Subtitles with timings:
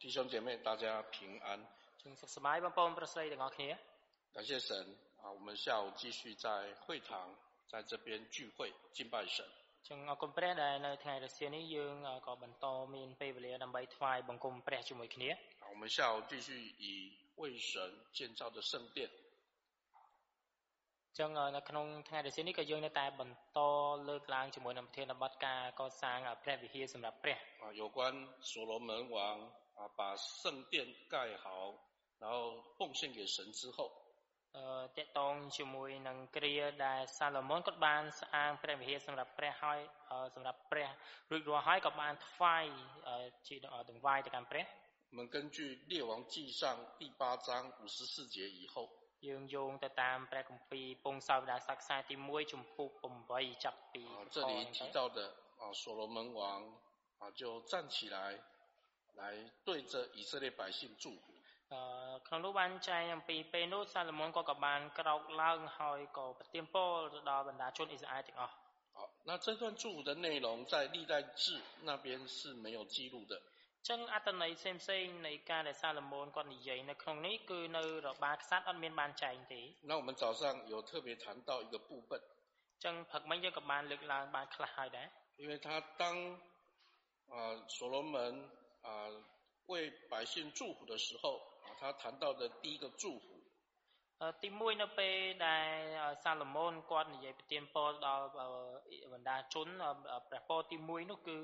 [0.00, 1.58] 弟兄姐妹，大家平安。
[4.32, 5.30] 感谢神啊！
[5.30, 7.34] 我们下午继续在会堂，
[7.68, 9.44] 在这边聚会敬拜神。
[15.70, 19.10] 我们下午继续以为神建造的圣殿。
[21.16, 23.58] ចឹងនៅក្នុងថ្ងៃរសៀលនេះក៏យើងនៅតែបន្ត
[24.08, 27.38] លើកឡើងជាមួយនឹងប្រធានបទការកសាងព្រះវិហារសម្រាប់ព្រះ
[27.80, 27.98] 有关
[28.50, 29.16] 所罗门王
[29.80, 31.74] 啊把圣殿盖好
[32.18, 33.92] 然后奉献给神之后
[34.56, 39.80] អឺតកតងជាមួយនឹងគ្រាដែលសាឡូមោនគាត់បានស្អាងព្រះវិហារសម្រាប់ព្រះហើយ
[40.34, 40.88] សម្រាប់ព្រះ
[41.30, 42.64] រួចរាល់ហើយក៏បានថ្វាយ
[43.48, 43.56] ជា
[43.90, 44.64] ដង្វាយទៅកាន់ព្រះ
[45.12, 45.56] 我们根据
[45.90, 46.62] 列王纪上
[46.98, 47.48] 第八章
[47.80, 48.74] 五十四节以后
[49.26, 52.90] យើងយោងទៅតាមព្រះគម្ពីរពងសាវតារសាខ្សែទី1ចំពុក
[53.26, 54.02] 8ចាប់ពី
[54.34, 55.18] 这里提到的
[55.60, 56.40] 啊所罗门王
[57.20, 58.16] 啊就站起来
[59.20, 59.22] 来
[59.64, 61.36] 对着以色列百姓祝福
[61.72, 61.80] អឺ
[62.26, 68.54] ក្នុងនោះបានចែងអំពីពេលនោះសាឡូមោនក៏ក៏បានក្រោកឡើងហើយក៏ប្រទានពរទៅដល់បណ្ដាជនអ៊ីស្រាអែលទាំងអស់
[68.96, 73.34] 好那这段祝福的内容在历代志那边是没有记录的
[73.88, 82.10] ចឹងអត្តន័យផ្សេងផ្សេងនៃការដែលសាឡូមោនគាត់និយាយនៅក្នុងនេះគឺនៅរបាក្សត្រអត់មានបានចែងទេ那我们早上有特别谈到一个部分
[82.84, 85.06] ចឹងព្រឹកមិញយើងក៏បានលើកឡើងបានខ្លះហើយដែរ
[85.42, 85.66] 因为他
[86.00, 86.02] 当
[87.32, 87.34] 啊
[87.76, 88.16] 所罗门
[88.82, 88.88] 啊
[89.66, 93.26] 为百姓祝福的时候啊他谈到的第一个祝福
[94.42, 95.72] ទី1នៅពេលដែល
[96.24, 98.26] សាឡូមោនគាត់និយាយប្រទានពរដល់
[99.12, 99.68] បណ្ដាជន
[100.28, 101.38] ព្រះពរទី1នោះគឺ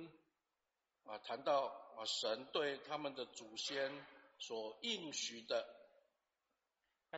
[1.04, 1.50] 啊，谈到
[1.96, 3.90] 啊，神对他们的祖先
[4.38, 5.52] 所应许的，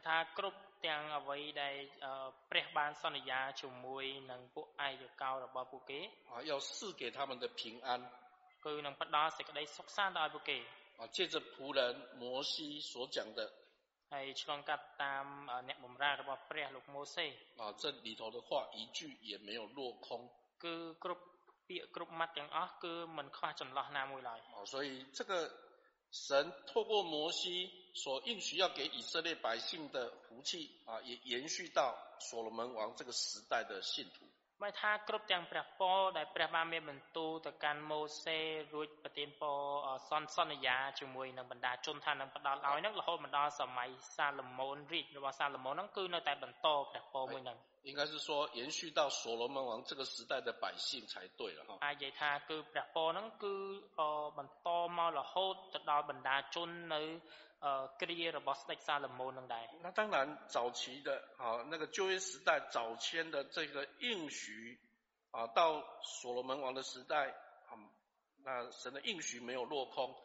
[0.07, 1.75] ថាគ្រប់ទាំងអ្វីដែល
[2.51, 6.01] ព្រះបានសន្យាជាមួយនឹងពួកឯកកោរបស់ពួកគេ
[6.33, 7.89] 啊，要赐给他们的平安，
[8.65, 10.59] គឺនឹងផ្ដល់សេចក្តីសុខសាន្តដល់ពួកគេ
[10.99, 11.81] 啊，借着仆人
[12.23, 13.41] 摩西所讲的，
[14.13, 15.27] ហើយឆ្លងកាត់តាម
[15.69, 17.27] អ្នកបម្រើរបស់ព្រះលោកម៉ូសេ
[17.61, 18.49] 啊，这里头的话
[18.79, 18.99] 一句
[19.31, 20.09] 也没有落空，
[20.63, 21.23] គឺគ្រប់
[21.69, 24.89] ពាក្យគ្រប់ម៉ាត់ទាំងអស់គឺមិនខ្វះចន្លោះណាមួយឡើយ哦所以
[25.19, 25.33] 这个
[26.13, 27.43] 神透过摩西
[27.95, 34.25] 所应许要给以色列百姓的福气啊也延续到所罗门王这个时代的信徒
[34.63, 38.39] មិនថាគ្រប់ទាំងព្រះពរដែលព្រះបានមានបន្ទូលទៅកាន់ម៉ូសេ
[38.75, 39.59] រួចប្រទានពរ
[40.09, 47.59] សន្សន្យាជាមួយនឹងបណ្ដាជនថានឹងផ្ដល់ឲ្យនឹងរហូតមកដល់សម័យសាឡូមោនរាជរបស់សាឡូមោនហ្នឹងគឺនៅតែបន្តព្រះពរមួយហ្នឹង
[47.91, 51.71] 应该是说延续到所罗门王这个时代的百姓才对了哈。
[51.85, 53.55] អាចនិយាយថាគឺព្រះពរហ្នឹងគឺ
[54.39, 57.03] បន្តមករហូតទៅដល់បណ្ដាជននៅ
[57.60, 57.88] 呃
[59.82, 64.80] 那当然早期的啊那个旧约时代早先的这个应许
[65.32, 67.72] 啊到所罗门王的时代啊
[68.44, 70.16] 那神的应许没有落空了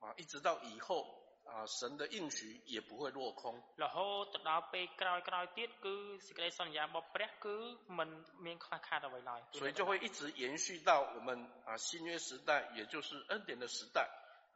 [0.00, 1.06] 啊一直到以后
[1.51, 3.43] 啊神的应许也不会落空
[3.83, 5.95] រហូតទៅដល់ពេលក្រោយក្រោយទៀតគឺ
[6.27, 7.55] សេចក្តីសន្យារបស់ព្រះគឺ
[7.97, 8.09] មិន
[8.45, 11.29] មានខ្វះខាតអ្វីឡើយ所以就会一直延续到我们
[11.67, 13.97] 啊新约时代也就是恩典的时代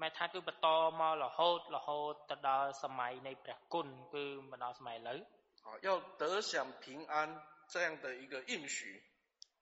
[0.01, 0.67] ម៉ែថាគឺបន្ត
[0.99, 5.19] មករហូតរហូតទៅដល់សម័យនៃព្រះគុណគឺមកដល់សម័យឥឡូវ
[5.65, 5.89] 啊要
[6.21, 6.53] 得享
[6.83, 7.15] 平安
[7.73, 8.79] 这样的一个应许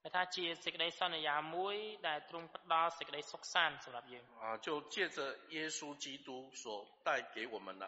[0.02, 1.76] ម៉ែថាជាសេចក្តីសន្យាមួយ
[2.08, 5.18] ដែលទ្រង់ផ្ដល់សេចក្តីសុខសាន្តសម្រាប់យើង啊就借着
[5.56, 6.28] 耶稣基督
[6.62, 6.64] 所
[7.06, 7.84] 带给我们了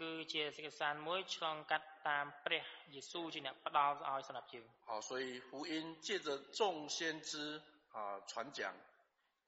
[0.00, 2.64] គឺជាសេចក្តីសាន្តមួយឆ្លងកាត់តាមព្រះ
[2.94, 5.74] យេស៊ូវជាអ្នកផ្ដល់ឲ្យសម្រាប់យើង好所以福音
[6.06, 6.28] 借着
[6.58, 6.60] 众
[6.96, 7.32] 先知
[7.96, 7.98] 啊
[8.30, 8.60] 传讲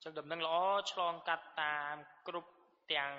[0.02, 0.56] ចឹងដំណឹងល្អ
[0.92, 1.94] ឆ្លងកាត់តាម
[2.28, 2.50] គ្រប់
[2.92, 3.12] ទាំង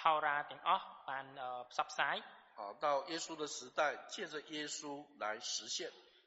[0.00, 1.26] ហោរាទាំងអស់បាន
[1.70, 2.16] ផ្សព្វផ្សាយ
[2.58, 3.80] 好到耶稣的时代
[4.12, 5.90] 借着耶稣来实现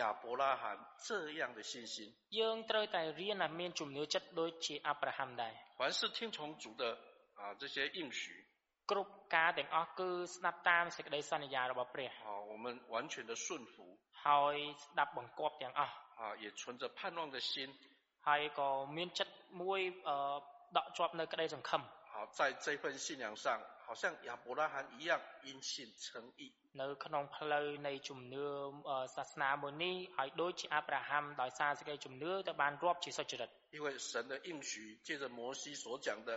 [0.00, 6.82] 亚伯拉罕这样的信心យើងត្រូវតែរៀនឲ្យមានជំនឿចិត្តដូចជាអាប់រ៉ាហាំដែរ凡是听从主的
[7.40, 8.22] 啊这些应许
[8.90, 13.74] គ្រប់ការទាំងអស់គឺស្ដាប់តាមសេចក្តីសន្យារបស់ព្រះ好我们完全的顺服
[14.24, 17.52] ហើយស្ដាប់បង្គាប់ទាំងអស់啊也存着盼望的心
[18.26, 19.80] ហើយក៏មានចិត្តមួយ
[20.76, 21.82] ដកជាប់នៅក្តីសង្ឃឹម
[22.12, 23.44] 好在这份信仰上
[23.86, 28.46] 好像亚伯拉罕一样因信称义 នៅក្នុងផ្លូវនៃជំនឿ
[29.16, 34.72] សាសនាមួយនេះឲ្យដូចជាអាប់រ៉ាហាំដោយសារសេចក្តីជំនឿទៅបានរាប់ជាសុចរិត因为神的应许
[35.06, 36.30] 借着摩西所讲的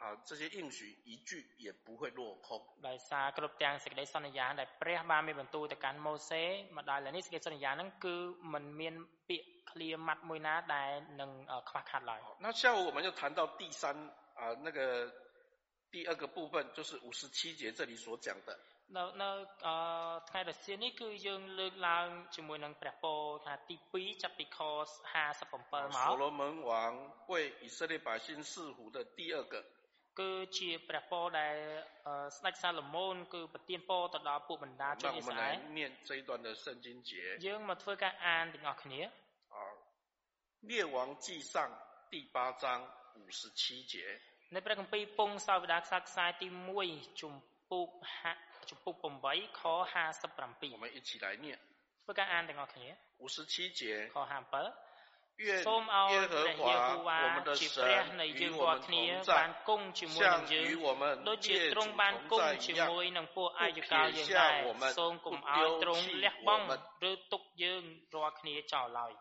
[0.00, 1.30] 啊这些应许一句
[1.64, 2.48] 也不会落空
[2.88, 6.42] ដោយសារគ្រប់ទាំងសេចក្តីសន្យាដែលព្រះបានមានបន្ទូលទៅកាន់ម៉ូសេ
[6.76, 8.16] មកដល់នេះសេចក្តីសន្យាហ្នឹងគឺ
[8.52, 8.94] มันមាន
[9.28, 10.90] ពាក្យឃ្លាម៉ាត់មួយណាដែល
[11.20, 11.30] នឹង
[11.68, 13.82] ខ្វះខាតឡើយ那下午我们就谈到第三
[14.40, 14.78] 啊那个
[15.92, 18.58] 第二个部分就是五十七节这里所讲的
[18.96, 19.30] នៅនៅ
[20.28, 24.58] ថ្ងៃរសៀលនេះគឺយើងលើកឡើងជាមួយនឹងព្រះពរថាទី2ចាប់ពីខ
[25.12, 26.72] 57មក所罗门王
[27.32, 27.32] 为
[27.64, 29.54] 以色列百姓赐福的第二个
[30.20, 31.54] គឺជាព្រះពរដែល
[32.36, 37.10] ស្ដេចសាឡូមោនគឺប្រទានពរទៅដល់ពួកបណ្ដាជនអ៊ីស្រាអែល念这一段的圣经节
[37.46, 39.00] យើងមកធ្វើការអានទាំងអស់គ្នា
[39.54, 39.56] 啊
[40.70, 41.54] 列王纪上
[42.12, 42.64] 第八章
[43.18, 43.62] 五十七
[43.92, 43.94] 节
[44.54, 46.48] នៅព្រះគម្ពីរពងសាវតារខ្សែខ្សែទី
[46.84, 47.32] 1ជំ
[47.70, 47.88] ពូក
[48.70, 48.94] ចំពុក
[49.26, 49.60] 8ខ
[50.16, 51.46] 57我们一起来念
[52.04, 53.82] ធ្វើការអានទាំងអស់គ្នា57节
[54.14, 54.26] ខ57
[55.42, 57.20] 愿សូមឲ្យព្រះយេហូវ៉ា
[57.60, 59.04] ជាព្រះនៃយើងរាល់គ្នា
[59.38, 60.66] បានគង់ជាមួយនឹងយើង
[61.28, 64.52] ដូចជាទ្រង់បានគង់ជាមួយនឹងពួកអាយកោយើងដែរ
[64.98, 66.64] សូមកុំឲ្យទ្រង់លះបង់
[67.10, 67.82] ឬទុកយើង
[68.14, 69.12] រាល់គ្នាចោលឡើយ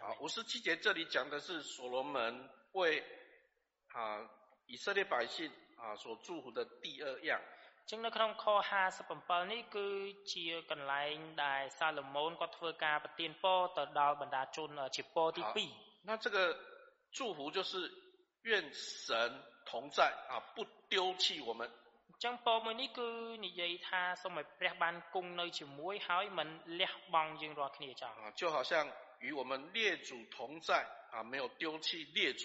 [0.00, 2.14] 好，五十七节这里讲的是所罗门
[2.72, 3.02] 为
[3.94, 3.98] 啊
[4.66, 7.40] 以色列百姓啊所祝福的第二样。
[7.90, 8.44] ចឹងនៅក្នុងខ
[9.00, 9.86] 57នេះគឺ
[10.32, 15.42] ជាកន្លែងដែលសាឡូមោនគាត់ធ្វើការប្រទានពរទៅដល់បណ្ដាជនជាពរទី
[15.74, 16.38] 2那这个
[17.16, 17.72] 祝福就是
[18.42, 19.08] 愿神
[19.68, 19.98] 同在
[20.30, 21.60] 啊不丢弃我们
[22.24, 23.08] ចឹងពរមួយនេះគឺ
[23.46, 26.48] និយាយថាសូមឲ្យព្រះបានគង់នៅជាមួយហើយមិន
[26.80, 28.72] លះបង់យើងរាល់គ្នាចោល就好像
[29.24, 29.78] 与我们列
[30.08, 30.38] 祖同
[30.68, 30.70] 在
[31.14, 32.44] 啊没有丢弃列祖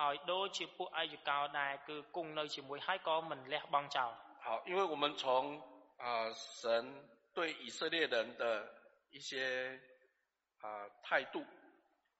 [0.00, 4.12] ឲ្យដូចជាពួកអាយកោដែរគឺគង់នៅជាមួយហើយក៏មិនលះបង់ចោល
[4.48, 5.58] 好，因为我们从
[5.96, 6.62] 啊、呃、神
[7.32, 8.68] 对以色列人的
[9.10, 9.80] 一些
[10.60, 11.44] 啊、呃、态度，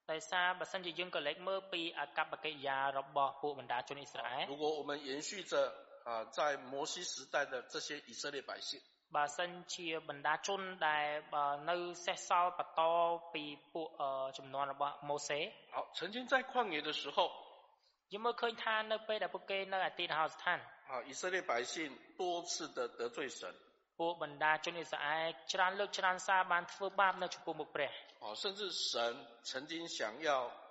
[0.06, 5.55] ដោយសារបើសិនជាយើងក៏លេចមើលពីអកប្បកិរិយារបស់ពួកបណ្ដាជនអ៊ីស្រាអែល如果我们延续着
[6.08, 6.38] 啊、呃、在
[6.73, 8.81] 摩西时代的这些以色列百姓，
[9.17, 11.08] បើសិនជាបណ្ដាជនដែល
[11.70, 12.81] នៅសេសសល់បន្ត
[13.35, 13.88] ពីពួក
[14.38, 15.41] ចំនួនរបស់ម៉ូសេ
[15.75, 17.19] 好，曾经在旷野的时候。
[18.12, 20.58] យើងមើលឃើញថានៅពេលដែលពួកគេនៅអតីតហោស្ថាន
[20.91, 21.75] 啊以色列百姓
[22.20, 23.41] 多次的得罪神
[24.00, 27.91] ពួកបណ្ដាជនអ៊ីស្រាអែលច្រើនលើកច្រើនសារបានធ្វើបាបនៅចំពោះមុខព្រះ
[28.23, 28.61] 哦甚至
[28.91, 28.93] 神
[29.49, 30.29] 曾经想要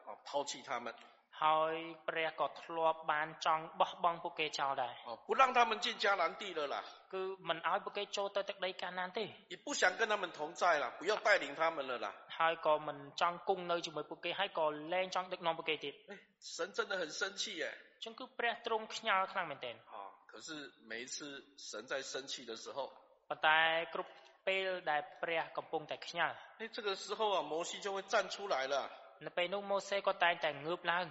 [0.08, 0.88] 啊抛弃他们
[1.42, 1.76] ហើយ
[2.08, 6.76] ព្រះក៏ធ្លាប់បានចង់បោះបង់ពួកគេចោលដែរ哦不让他们进迦南地了啦
[7.14, 9.24] គឺមិនឲ្យពួកគេចូលទៅទឹកដីកាណានទេ
[9.54, 15.94] 也不想跟他们同在啦不要带领他们了啦ហើយក៏មិនចង់គង់នៅជាមួយពួកគេហើយក៏លែងចង់ដឹកនាំពួកគេទៀត
[16.40, 17.66] 神真的很生气耶
[18.04, 19.98] ចឹងគឺព្រះទ្រង់ខ្ញាល់ខ្លាំងមែនទែន啊
[20.32, 20.48] 可是
[20.90, 22.78] 每一次神在生气的时候
[23.30, 23.60] ប៉ុន្តែ
[23.94, 24.12] គ្រប់
[24.48, 28.76] ពេលដែលព្រះកំពុងតែខ្ញាល់哎这个时候啊摩西就会站出来了
[29.26, 31.06] នៅពេលនោះម៉ូសេក៏តែងតែងើបឡើង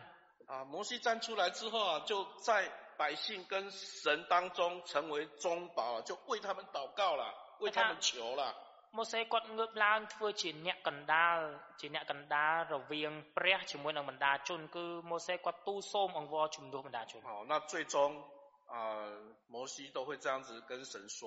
[0.53, 2.51] 啊，摩西站出来之后啊，就在
[2.99, 7.25] 百姓跟神当中成为中保，就为他们祷告了，
[7.61, 8.55] 为他们求了。
[8.97, 11.39] ម៉ូសេគាត់ងើបឡើងធ្វើជាអ្នកកណ្ដាល
[11.81, 17.97] ជាអ្នកកណ្ដាលរវាងព្រះជាមួយនឹងបណ្ដាជនគឺម៉ូសេគាត់ទូលសូមអង្វរជំនួសបណ្ដាជន好那最终
[18.75, 18.79] 啊、呃、
[19.55, 21.19] 摩西都会这样子跟神说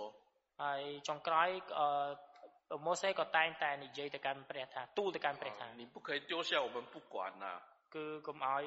[0.61, 1.49] ហើយចុងក្រោយ
[1.79, 8.63] អឺម៉ូសេក៏តែងតែនិយាយទៅកាន់ព្រះថាទូលទៅកាន់ព្រះថា你不可以丢下我们不管呐、啊គឺកុំឲ្យ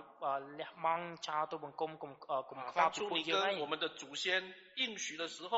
[0.58, 2.12] លះបង់ចោលទៅបង្គំកុំ
[2.50, 4.24] កុំខ្វល់ពីពួកយើងឯង我们的祖先
[4.80, 5.52] 应许的时候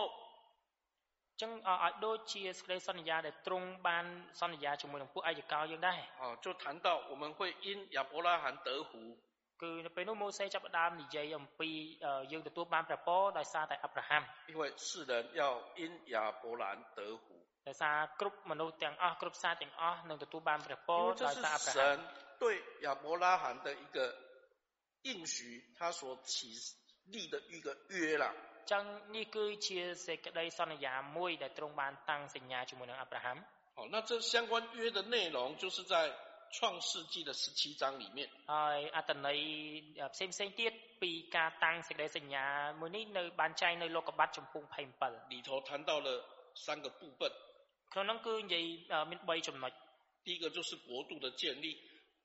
[1.40, 4.04] ចឹងឲ្យដូចជាសេចក្តីសន្យាដែលទ្រង់បាន
[4.40, 8.92] សន្យាជាមួយនឹងពួកអាយកោយើងដែរ哦就谈到我们会因亚伯拉罕得福
[9.62, 11.70] គឺនៅពេលនោះម៉ូសេចាប់ផ្ដើមនិយាយអំពី
[12.32, 15.42] យើងទទួលបានព្រះពរដោយសារតែអាប់រ៉ាហាំ因为世人要
[15.80, 15.82] 因
[16.14, 16.64] 亚伯兰
[16.96, 17.24] 得福
[17.68, 21.96] ដោយសារគ្រប់មនុស្សទាំងអស់គ្រប់សាសទាំងអស់នឹងទទួលបានព្រះពរដោយសារអាប់រ៉ាហាំ
[22.42, 22.44] 对
[22.86, 23.98] 亚伯拉罕的一个
[25.02, 26.32] 应许，他所起
[27.06, 28.32] 立的一个约啦。
[28.72, 28.84] ចឹង
[29.16, 33.36] នេះគឺជាសេចក្តីសន្យាមួយដែលទ្រង់បានតាំងសញ្ញាជាមួយនឹងអាប់រ៉ាហាំ
[33.76, 35.94] 好，那这相关约的内容就是在
[36.56, 38.28] 创世纪的十七章里面。
[38.52, 39.38] ហើយអត្ថន័យ
[40.14, 42.44] ផ្សេងផ្សេងទៀតពីការតាំងសេចក្តីសញ្ញា
[42.80, 44.62] មួយនេះនៅបានចែងនៅលោកុបាតចំពុក
[44.98, 46.08] 27里头谈到了
[46.64, 47.20] 三个部分。
[47.92, 48.64] ក្នុងនោះគឺនិយាយ
[49.10, 49.72] មាន3ចំណុច
[50.26, 51.66] 第一个就是国度的建立。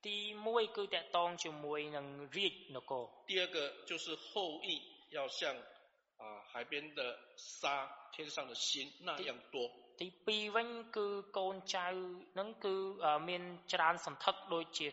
[0.05, 3.57] ទី1គឺតកតងជាមួយនឹងរាជនគរ第二个
[3.89, 4.31] 就是后
[4.67, 4.69] 裔
[5.15, 5.55] 要像
[6.21, 9.57] 啊海边的沙天上的星那样多
[9.99, 11.87] ទី2វិញគឺកូនចៅ
[12.39, 12.75] នឹងគឺ
[13.29, 14.87] មានច្រើនសន្ធឹកដូចជា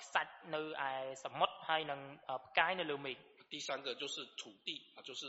[0.00, 0.92] ខ្សាច់នៅឯ
[1.24, 2.00] សមុទ្រហើយនឹង
[2.46, 3.16] ផ្កាយនៅលើមេឃ
[3.52, 5.22] 第三个就是土地啊就是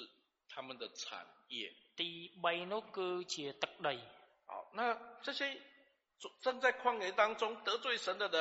[0.51, 1.55] 他们的产业
[1.99, 2.09] ទី
[2.43, 3.95] 3នោះគឺជាទឹកដី
[4.49, 4.79] 好，那
[5.25, 5.41] 这些
[6.41, 8.37] 正在旷野当中得罪神的人，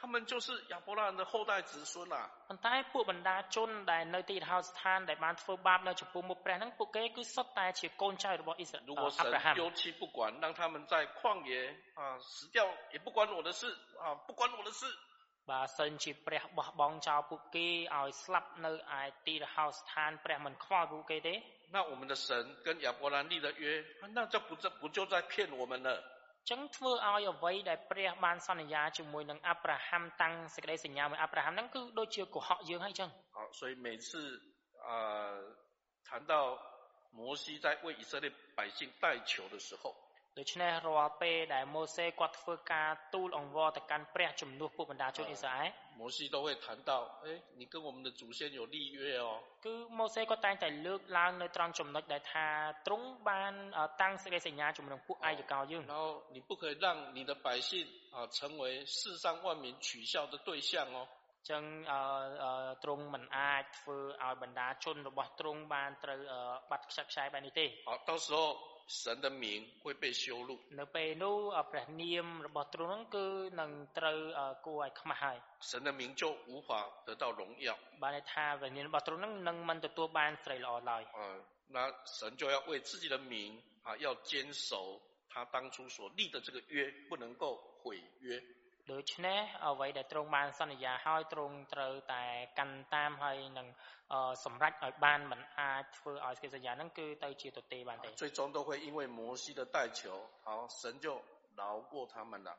[0.00, 2.28] 他们就是亚伯拉罕的后代子孙啊。
[2.48, 9.20] ប៉ុន្តែពួកបណ្ដាជនដែលនៅទីរហោស្ថានដែលបានធ្វើបាបនៅចំពោះមុខព្រះហ្នឹងពួកគេគឺសុទ្ធតែជាកូនចៅរបស់អ៊ីស្រាអែល如果神
[9.58, 11.52] 丢弃不管，让他们在旷野
[12.00, 12.58] 啊死掉，
[12.94, 13.62] 也不关我的事
[14.02, 14.82] 啊，不关我的事。
[15.50, 21.34] បើសិនជាព្រះបោះបង់ចោលពួកគេឲ្យស្លាប់នៅឯទីរហោស្ថានព្រះមិនខ្វល់ពួកគេទេ
[21.74, 22.28] 那我们的神
[22.64, 23.84] 跟亚伯兰立的约，
[24.16, 25.90] 那这不这不就在骗我们了？
[26.50, 34.08] ចឹងធ្វើឲ្យអ្វីដែលព្រះបានសន្យាជាមួយនឹងអាប់រ៉ាហាំតាំងសេចក្តីសញ្ញាមួយអាប់រ៉ាហាំហ្នឹងគឺដូចជាកុហកយើងហើយចឹង好所以每次
[34.88, 35.56] 啊、呃、
[36.08, 36.32] 谈到
[37.18, 39.82] 摩西在为以色列百姓代求的时候
[40.38, 46.92] ដូច្នេះរាល់ពេលដែលម៉ូសេគាត់ធ្វើការទូលអង្វរទៅកាន់ព្រះជំនួសពួកបណ្ដាជនអ៊ីស្រាអែល摩西都会谈到
[47.24, 47.26] 哎
[47.58, 49.28] 你跟我们的祖先有立约哦
[49.64, 52.46] គឺម៉ូសេគាត់តែងតែលើកឡើងនៅត្រង់ចំណុចដែលថា
[52.86, 53.52] ទ្រង់បាន
[54.00, 56.02] តាំងសេចក្តីសញ្ញាជាមួយនឹងពួកអាយកោយើង然后
[56.34, 56.86] 你不可以让
[57.16, 57.70] 你的百姓
[58.14, 58.62] 啊成为
[58.98, 60.98] 世上万民取笑的对象哦
[61.50, 66.18] ចឹងអឺទ្រង់មិនអាចធ្វើឲ្យបណ្ដាជនរបស់ទ្រង់បានត្រូវ
[66.70, 68.40] បាត់ខ្ចាត់ខ្ចាយបែបនេះទេ好到时候
[68.90, 70.50] 神的名会被羞辱。
[70.80, 71.36] នៅពេលនោះ
[71.70, 73.26] ព្រះនាមរបស់ទ្រង់គឺ
[73.60, 74.18] នឹងត្រូវ
[74.66, 75.36] គួរឲ្យខ្មាស់ហើយ
[75.70, 76.70] 神的名就无法
[77.06, 77.68] 得到荣耀。
[78.02, 81.02] បានន័យថាព្រះនាមរបស់ទ្រង់នឹងនឹងមិនទទួលបានស្រីល្អឡើយ。
[81.18, 81.20] 啊，
[81.76, 81.78] 那
[82.18, 83.34] 神就要为自己的名
[83.86, 85.00] 啊，要坚守
[85.30, 87.44] 他当初所立的这个约，不能够
[87.82, 88.42] 毁约。
[88.92, 92.24] ដូច្នេះអ្វីដែលទ្រង់បានសន្យាឲ្យទ្រង់ត្រូវតែ
[92.58, 93.66] កាន់តាមហើយនឹង
[94.44, 100.00] សម្រេចឲ្យបានមិនអាចធ្វើឲ្យសេចក្តីសន្យាហ្នឹងគឺទៅជាទទេបានទេ最终都会因为摩西的代求
[100.46, 100.48] 好
[100.78, 101.06] 神就
[101.60, 101.62] 饶
[101.92, 102.50] 过他们了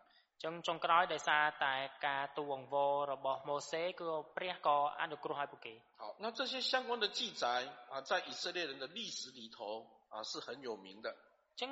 [0.43, 1.75] ចឹងចុងក្រោយដោយសារតែ
[2.07, 7.43] ការទូអង្វររបស់ម៉ូសេគឺព្រះក៏អនុគ្រោះឲ្យពួកគេ好那这些相关的记载
[7.91, 9.57] 啊在以色列人的历史里头
[10.13, 11.07] 啊是很有名的
[11.61, 11.71] ចឹង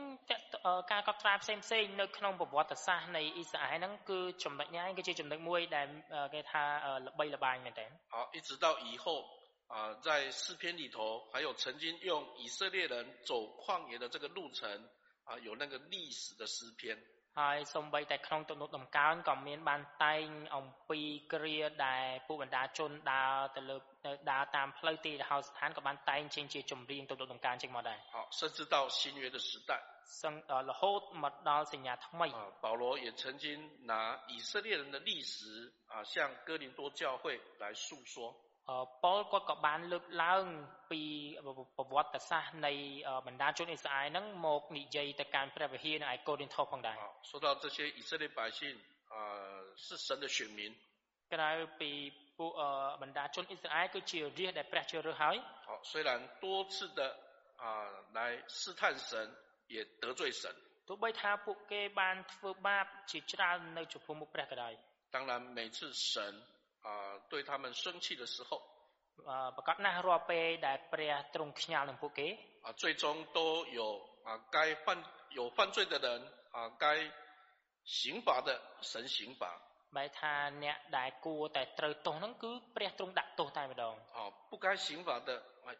[0.91, 5.87] ការកត់ត្រាផ្សេងផ្សេងនៅក្នុងប្រវត្តិសាស្ត្រនៃអ៊ីស្រាអែលហ្នឹងគឺចំណុចនេះគឺជាចំណុចមួយដែល
[6.33, 6.63] គេថា
[7.05, 9.05] ល្បីល្បាញមែនទែន好一直到以后
[9.73, 10.97] 啊在诗篇里头
[11.31, 12.11] 还有曾经用
[12.43, 12.93] 以色列人
[13.29, 13.31] 走
[13.61, 14.89] 旷野的这个路程
[15.23, 16.97] 啊有那个历史的诗篇
[17.39, 20.99] ហើយសំបីតែក្នុងទំនុកដំកើងក៏មានបានតែងអំពី
[21.33, 23.77] គ្រាដែលពួកបណ្ដាជនដើរទៅលើ
[24.31, 29.71] ដើរតាមផ្លូវទីរហោស្ថានក៏បានតែងចេញជាចម្រៀងទំនុកដំកើងចេញមកដែរ好甚至到新约的时代
[30.21, 30.33] សឹង
[30.69, 32.27] រហូតមកដល់សញ្ញាថ្មី
[32.65, 33.45] 保罗也曾经
[33.91, 33.93] 拿
[34.33, 35.35] 以色列人的历史
[35.91, 36.13] 啊向
[36.47, 37.23] 哥林多教会
[37.61, 38.15] 来诉说
[39.03, 40.43] ប៉ុលគាត់ក៏បានលើកឡើង
[40.91, 41.01] ពី
[41.77, 42.73] ប្រវត្តិសាស្ត្រនៃ
[43.27, 46.97] បណ្ដាជនអ៊ីស្រាអែលហ្នឹងមកនិយាយទៅកាន់ព្រះវិហារនៅឯកូរិនថូសផងដែរ
[47.29, 48.59] 说到这些以色列百姓
[49.13, 49.15] 啊
[49.85, 50.59] 是神的选民
[51.33, 51.91] ក្រៅពី
[52.37, 52.51] ពួក
[53.01, 55.35] បណ្ដាជនអ៊ីស្រាអែលគឺជារាជដែលព្រះជ្រើសរើសហើយ
[55.67, 56.09] 好虽然
[56.43, 57.01] 多次的
[57.63, 57.65] 啊
[58.17, 58.19] 来
[58.59, 59.09] 试探神
[59.73, 60.43] 也得罪神
[60.87, 64.73] ទោះបីថាពួកគេបានធ្វើបាបជាច្រើននៅចំពោះមុខព្រះក៏ដោយ
[65.15, 66.13] 当然每次神
[66.82, 68.60] 啊对他们生气的时候
[72.62, 77.10] 啊最终都有啊该犯有犯罪的人啊该
[77.84, 79.69] 刑罚的神刑罚。
[79.96, 84.18] បែថាអ្នកដែលគួរតែត្រូវទោសហ្នឹងគឺព្រះទ្រង់ដាក់ទោសតែម្ដងអ
[84.50, 85.30] 不该刑罚的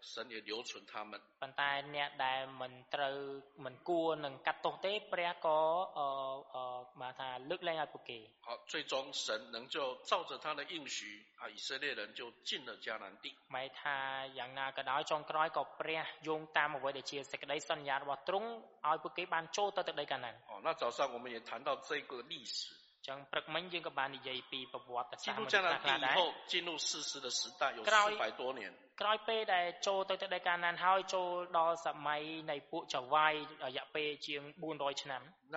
[0.01, 3.17] 神也留存他们ប៉ុន្តែអ្នកដែលមិនត្រូវ
[3.65, 5.59] មិនគួរនឹងកាត់ទោសទេព្រះក៏
[5.99, 6.65] អឺ
[7.01, 9.77] បានថាលើកលែងឲ្យពួកគេ好最终神能就
[10.11, 10.99] 照着他的应许
[11.41, 13.97] 啊以色列人就进了迦南地បែថា
[14.39, 18.49] យ៉ាងណាក៏ដោយចុងក្រោយក៏ព្រះយោងតាមអ្វីដែលជាសេចក្តីសន្យារបស់ទ្រង់
[18.89, 26.16] ឲ្យពួកគេបានចូលទៅទឹកដីកាណានអូ那早上我们也谈到这个历史 ចឹងព្រឹកមិញយើងក៏បាននិយាយពីប្រវត្តិសាស្ត្រមួយខ្លះដែរ
[26.52, 28.62] 进入士师的时代有400多年
[29.02, 33.34] ក្រោយពេលដែលចូលទៅទឹកដីកាណានហើយចូលដល់សម័យនៃពួកចៅវាយ
[33.66, 34.42] រយៈពេលជាង
[34.74, 35.22] 400ឆ្នាំ
[35.54, 35.56] 那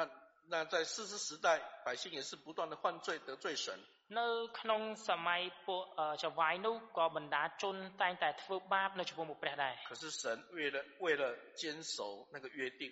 [0.52, 1.49] 那在士师时代
[1.87, 3.66] 百姓也是不断的犯罪得罪神
[4.18, 4.26] នៅ
[4.61, 5.82] ក្នុងសម័យពួក
[6.23, 10.23] ចៅវាយនោះក៏បណ្ដាជនតែងតែធ្វើបាបនៅចំពោះមុខព្រះដែរ可是神
[10.56, 11.23] 为了为了
[11.61, 11.62] 坚
[11.94, 11.97] 守
[12.35, 12.82] 那个约定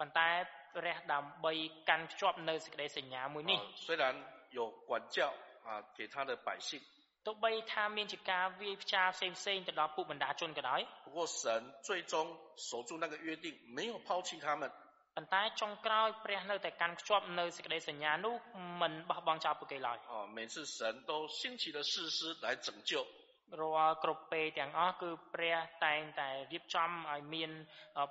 [0.00, 0.28] ប៉ុន្តែ
[0.76, 1.52] ព្រះដើម្បី
[1.88, 4.04] កាន់ភ្ជាប់នៅសេចក្តីសញ្ញាមួយនេះ虽然
[4.58, 4.58] 有
[4.88, 5.18] 管教
[5.66, 6.68] 啊给他的百姓
[7.26, 11.42] ទោះបីថាមានជាការវាយផ្ចាផ្សេងផ្សេងទៅដល់ពួកបណ្ដាជនក៏ដោយ不过神
[11.88, 12.14] 最终
[12.68, 13.46] 守住那个约定
[13.76, 14.62] 没有抛弃他们
[15.16, 18.34] ប៉ុន្តែចុងក្រោយព្រះនៅតែកាន់ភ្ជាប់នៅសេចក្តីសញ្ញានោះ
[18.80, 20.78] មិនបោះបង់ចោលពួកគេឡើយ哦每次神
[21.10, 22.92] 都兴起了士师来拯救
[23.60, 27.50] រាល់គ្រប់ពេលទាំងអស់គឺព្រះតែងតែរៀបចំឲ្យមាន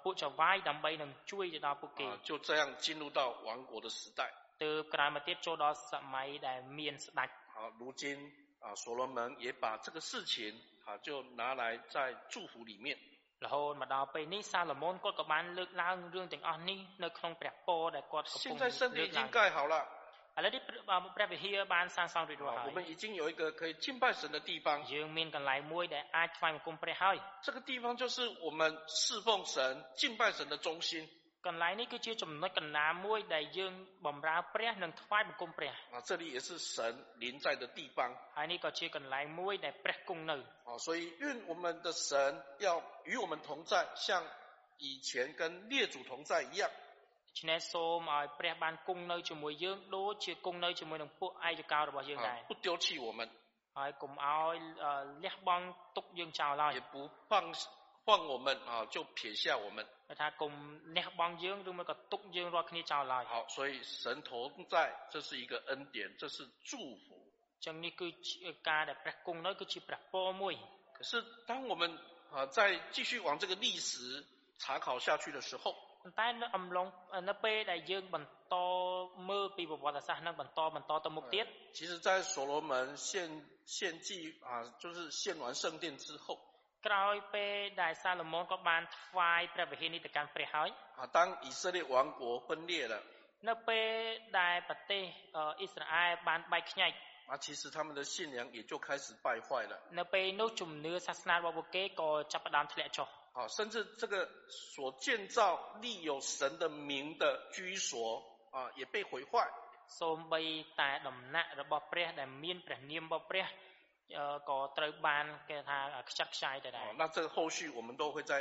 [0.03, 4.21] ពួកចៅវាយដើម្បីនឹងជួយទៅដល់ពួកគេ就这样进入到亡国的时代
[4.63, 8.03] ទើបក្រោយមកទៀតចូលដល់សម័យដែលមានស្ដេច好如今
[8.63, 10.35] 啊所罗门也把这个事情
[10.85, 11.09] 啊就
[11.39, 11.95] 拿来在
[12.31, 12.87] 祝福里面
[13.45, 19.94] រហូតមកដល់ពេលនេះសាឡូមោនគាត់ក៏បានលើកឡើងរឿងទាំងអស់នេះនៅក្នុងព្រះពរដែលគាត់កំពុងលើកឡើង好了ឥឡូវនេះ
[21.15, 29.55] ព្រះវិហារបានសាងសង់រួចរាល់ហើយ我们已经有一个可以敬拜神的地方យើងមានកន្លែងមួយដែលអាចថ្វាយបង្គំព្រះហើយ这个地方就是我们侍奉神
[29.99, 30.91] 敬拜神的中心
[31.47, 33.73] កន្លែងនេះគឺជាចំណុចកណ្ដាលមួយដែលយើង
[34.05, 36.75] បម្រើព្រះនិងថ្វាយបង្គំព្រះ啊这里也是神
[37.23, 37.97] 临在的地方
[38.37, 40.37] ហើយនេះក៏ជាកន្លែងមួយដែលព្រះគង់នៅ
[40.69, 42.09] 啊所以愿我们的神
[42.65, 42.67] 要
[43.05, 44.23] 与我们同在像
[44.77, 46.69] 以前跟列祖同在一样
[47.36, 48.54] 现在说嘛不要
[48.86, 53.28] 公了怎么样逻辑功能怎么能不挨着高了吧现在不丢弃我们
[53.74, 57.52] i'm on 啊 left 来也不放
[58.06, 60.48] 放我们啊就撇下我们那他跟
[60.94, 68.06] left wang 就个 doing 讲来好所以神同在这是一个恩典这是祝福将你个
[68.64, 70.58] 家的不公那个 gaik
[70.94, 71.98] 可是当我们
[72.32, 74.24] 啊再继续往这个历史
[74.56, 75.76] 查考下去的时候
[76.19, 76.87] តែនៅអំឡុង
[77.29, 78.55] នៅពេលដែលយើងបន្ត
[79.29, 81.45] មើលពីប្រវត្តិសាស្ត្រនឹងបន្តបន្តទៅមុខទៀត
[81.77, 82.71] 其实在所罗门
[83.07, 83.09] 献
[83.75, 84.09] 献祭
[84.49, 86.25] 啊就是献完圣殿之后
[86.85, 90.69] ក្រោយពេលដែលសាឡូមោនក៏បានថ្វាយព្រះវិហារនេះទៅកាន់ព្រះហើយ
[90.99, 92.95] 啊当以色列王国分裂了
[93.49, 93.89] នៅពេល
[94.39, 95.03] ដែលប្រទេស
[95.35, 96.91] អ៊ីស្រាអែលបានបែកខ្ញែក
[97.31, 107.23] 啊其实他们的信仰也就开始败坏了នៅពេលនោះជំនឿសាសនារបស់ពួកគេក៏ចាប់ផ្ដើមធ្លាក់ចុះ 啊，甚至这个所建造立有神的名的
[107.53, 109.47] 居所啊，也被毁坏。
[109.99, 110.41] សូម្បី
[110.79, 113.45] តែដំណាក់របស់ព្រះដែលមានព្រះនាមរបស់ព្រះ
[114.49, 115.77] ក៏ត្រូវបានគេថា
[116.09, 118.33] ខ្ចាត់ខ្ចាយទៅដែរ那这个后续我们都会在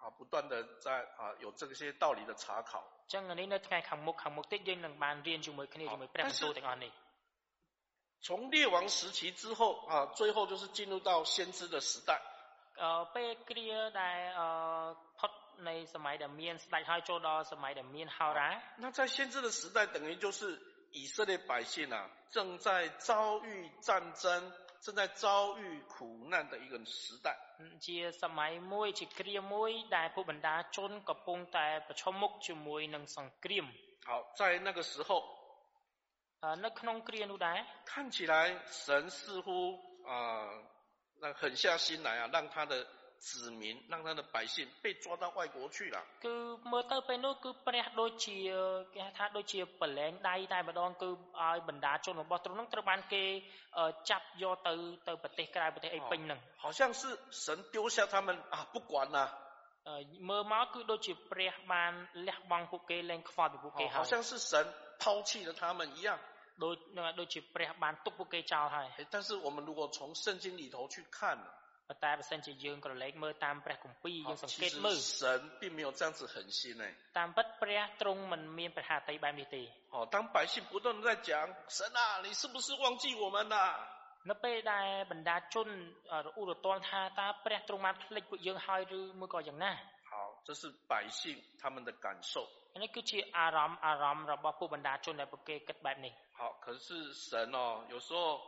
[0.00, 0.52] 啊不断的
[0.84, 0.86] 在
[1.20, 2.70] 啊有这些道理的查考。
[3.12, 6.92] ចឹងនេះនៅថ្ងៃខាងមុខខាងមុខទៀតយើងនឹងបានរៀនជាមួយគ្នាជាមួយព្រះបន្ទូលទាំងអស់នេះ
[8.26, 9.60] 从列王时期之后
[9.90, 12.20] 啊，最后就是进入到先知的时代。
[13.14, 13.70] ពេលគ្រា
[14.00, 14.18] ដែល
[15.18, 15.32] ផុត
[15.68, 18.50] នៃសម័យដែលមានស្ដេចហើយចូលដល់សម័យដែលមានហោរា
[18.82, 20.40] 那在先知的时代等于就是
[21.00, 21.96] 以色列百姓啊
[22.34, 23.10] 正在遭
[23.48, 23.90] 遇战
[24.22, 24.24] 争
[24.84, 27.28] 正在遭遇苦难的一个时代
[27.86, 33.66] ជាសម័យមួយជាគ្រាមួយដែលពួកបណ្ដាជនកំពុងតែប្រឈមមុខជាមួយនឹងសង្គ្រាម
[34.08, 35.10] 好在那个时候
[36.64, 37.58] នៅក្នុងគ្រានោះដែរ
[37.90, 38.34] 看起来
[38.84, 39.46] 神似乎
[40.10, 40.12] 啊
[41.20, 42.86] 那狠下心来啊，让他的
[43.18, 46.02] 子民，让他的百姓被抓到外国去了。
[46.24, 48.38] គឺមើលទៅពេលនោះគឺព្រះដូចជា
[48.94, 51.08] គេថាដូចជាប្រឡែងដៃតែម្ដងគឺ
[51.40, 53.24] ឲ្យបណ្ដាជនរបស់ទ្រង់នឹងត្រូវបានគេ
[54.10, 54.72] ចាប់យកទៅ
[55.08, 59.18] ទៅប្រទេសក្រៅប្រទេសអីពេញហ្នឹង好像是神丢下他们啊不管啦
[60.28, 61.92] មើលមកគឺដូចជាព្រះបាន
[62.26, 64.52] លះបង់ពួកគេលែងខ្វល់ពីពួកគេហើយ好像是神
[65.02, 66.18] 抛弃了他们一样
[66.62, 66.76] ដូច
[67.18, 71.18] ដូចជាព្រះបានទុកពួកគេចោលហើយ但是我们如果从圣经里头去看
[72.04, 75.22] តែបើសិនជាយើងក្រឡេកមើលតាមព្រះគម្ពីរយើងសង្កេតមើល神
[75.60, 76.84] 并没有这样子狠心呢
[77.18, 79.62] តាមពិតព្រះទ្រង់មិនមានព្រះハតីបែបនេះទេ
[79.94, 81.30] 哦当百姓不断在讲
[81.76, 83.56] 神啊你是不是忘记我们啦
[84.30, 89.72] នៅពេលដែលបណ្ដាជនរអ៊ូរទាំថាតើព្រះទ្រង់បានភ្លេចពួកយើងហើយឬមួយក៏យ៉ាងណា
[90.10, 90.12] 好
[90.46, 91.20] 这是百姓
[91.60, 92.34] 他们的感受
[92.82, 97.58] នេះគឺជាអារម្មណ៍អារម្មណ៍របស់ពួកបណ្ដាជនដែលពួកគេគិតបែបនេះ好，可是神哦，
[97.92, 98.40] 有时候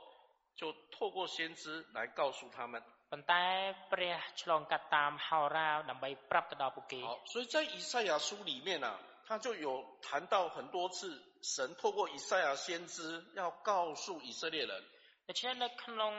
[0.61, 0.63] 就
[0.95, 1.65] 透过先知
[1.97, 2.75] 来告诉他们。
[3.13, 3.45] ប៉ុន្តែ
[3.93, 8.89] ព្រះឆ្លងកាត់តាមហោរាដើម្បីប្រាប់ទៅដល់ពួកគេ好，所以在以赛亚书里面啊，
[9.27, 9.69] 他就有
[10.07, 14.73] 谈到很多次，神透过以赛亚先知要告诉以色列人。
[15.29, 16.13] ដូច្នេះនៅក្នុង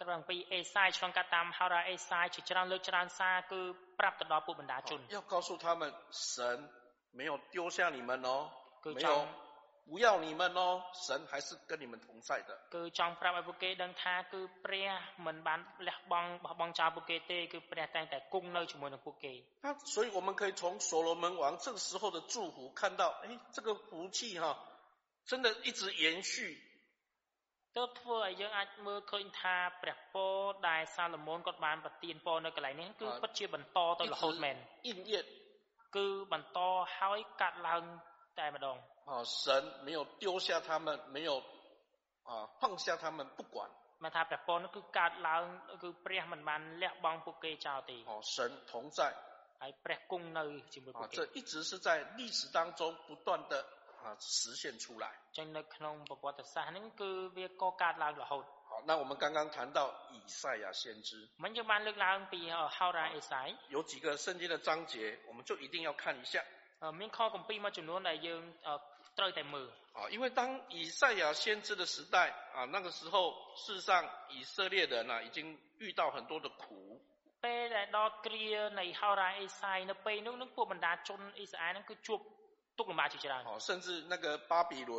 [0.00, 3.60] ក្រឹងពីអេសាយឆ្លងកាត់តាមហោរាអេសាយជាច្រើនលើកច្រើនសារគឺ
[3.98, 6.32] ប្រាប់ទៅដល់ពួកបណ្ដាជន要告诉他们神
[7.18, 8.28] 没有丢下你们哦
[8.98, 9.12] 没有
[9.90, 12.50] 不要你们哦，神还是跟你们同在的。
[12.74, 14.90] គឺចង់ប្រាប់ឲ្យពួកគេដឹងថាគឺព្រះ
[15.26, 19.32] មិនបានលះបង់បោះបង់ចោលពួកគេទេគឺព្រះតែងតែគង់នៅជាមួយនឹងពួកគេ
[19.64, 24.44] 那所以我们可以从所罗门王这个时候的祝福看到，哎，这个福气哈，
[25.26, 26.58] 真的一直延续。
[27.76, 30.36] ទើបធ្វើឲ្យយើងអាចមើលឃើញថាព្រះពរ
[30.68, 34.56] ដែលសាឡូមោនគាត់បានប្រទានពរនៅកន្លែងនេះគឺពិតជាបន្តទៅរហូតមែន
[34.88, 35.26] 应验
[35.96, 36.58] គឺបន្ត
[36.98, 37.82] ហើយកាត់ឡើង
[38.38, 38.76] តែម្ដង
[39.10, 39.12] 啊，
[39.42, 39.46] 神
[39.86, 41.30] 没有丢下他们，没有
[42.28, 43.68] 啊放下他们不管。
[44.04, 45.44] មកថាព្រះពរនោះគឺកើតឡើង
[45.82, 48.36] គឺព្រះមិនបានលះបង់ពួកគេចោលទេ哦，神
[48.70, 49.00] 同在。
[49.62, 51.88] ហើយព្រះគង់នៅជាមួយពួកគេ这一直是在
[52.18, 53.54] 历史当中不断的
[54.06, 55.06] 啊实现出来。
[55.36, 58.44] ចឹងនៅក្នុងប្រវត្តិសាស្ត្រហ្នឹងគឺវាក៏កើតឡើងរហូត。
[58.70, 59.78] 好，那我们刚刚谈到
[60.14, 61.28] 以赛亚先知。
[61.44, 62.40] មិញយើងបានលើកឡើងពី
[62.76, 63.48] ហោរាអេសាយ。
[63.68, 66.42] 有几个圣经的章节，我们就一定要看一下。
[66.98, 68.42] មានខគម្ពីរមួយចំនួនដែលយើង
[69.18, 72.16] ត្រូវតែមើល啊，因为当以赛亚先知的时代
[72.54, 73.14] 啊，那个时候
[73.62, 77.00] 事实上以色列人啊已经遇到很多的苦
[77.44, 78.48] ពេលដែលដល់គ្រា
[78.80, 82.20] នៃហោរាអេសាយនៅពេលនោះនឹងពួកបណ្ដាជនអ៊ីស្រាអែលនឹងគឺជួប
[82.78, 84.92] ទុក្ខលំបាកជាច្រើន哦甚至那个巴比伦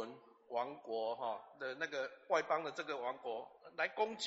[0.55, 1.23] 王国哈
[1.61, 3.27] 的那个外邦的这个王国
[3.79, 4.25] 来攻击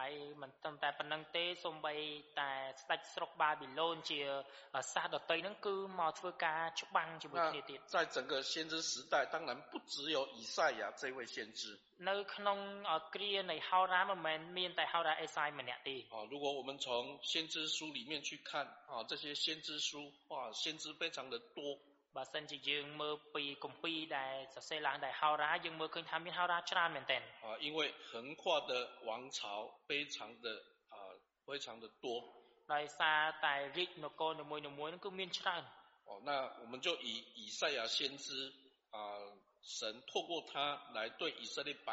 [0.00, 1.94] ហើយមិនត្រឹមតែប៉ុណ្្នឹងទេសូម្បី
[2.40, 2.50] តែ
[2.82, 4.20] ស្ដេចស្រុកបាប៊ីឡូនជា
[4.94, 11.60] សាសដតីហ្នឹងគឺមកធ្វើការច្បាំងជាមួយគ្នាទៀត在整个先知时代当然不只有以赛亚这位先知
[12.08, 12.58] នៅក្នុង
[13.14, 16.86] គ្រានៃហោរាមិនមែនមានតែហោរាអេសាយម្នាក់ទេ哦如果我们从
[17.30, 19.90] 先知书里面去看啊这些先知书
[20.32, 21.60] 哇先知非常的多
[22.16, 27.78] បើសិនជាយើងមើលពីគម្ពីរដែលសរសេរឡើងដោយហោរាយើងមើលឃើញថាមានហោរាច្រើនមែនទែន啊因为
[28.08, 28.72] 横跨的
[29.08, 29.38] 王朝
[29.88, 30.46] 非常的
[30.94, 30.96] 啊
[31.46, 32.06] 非常的多
[32.74, 35.62] ដោយសារតែរាជនគរនីមួយៗនោះគឺមានច្រើន
[36.08, 36.30] 哦那
[36.62, 38.26] 我们就以以赛亚先知
[38.96, 38.98] 啊
[39.62, 40.52] 神透过他
[40.96, 41.88] 来对以色列百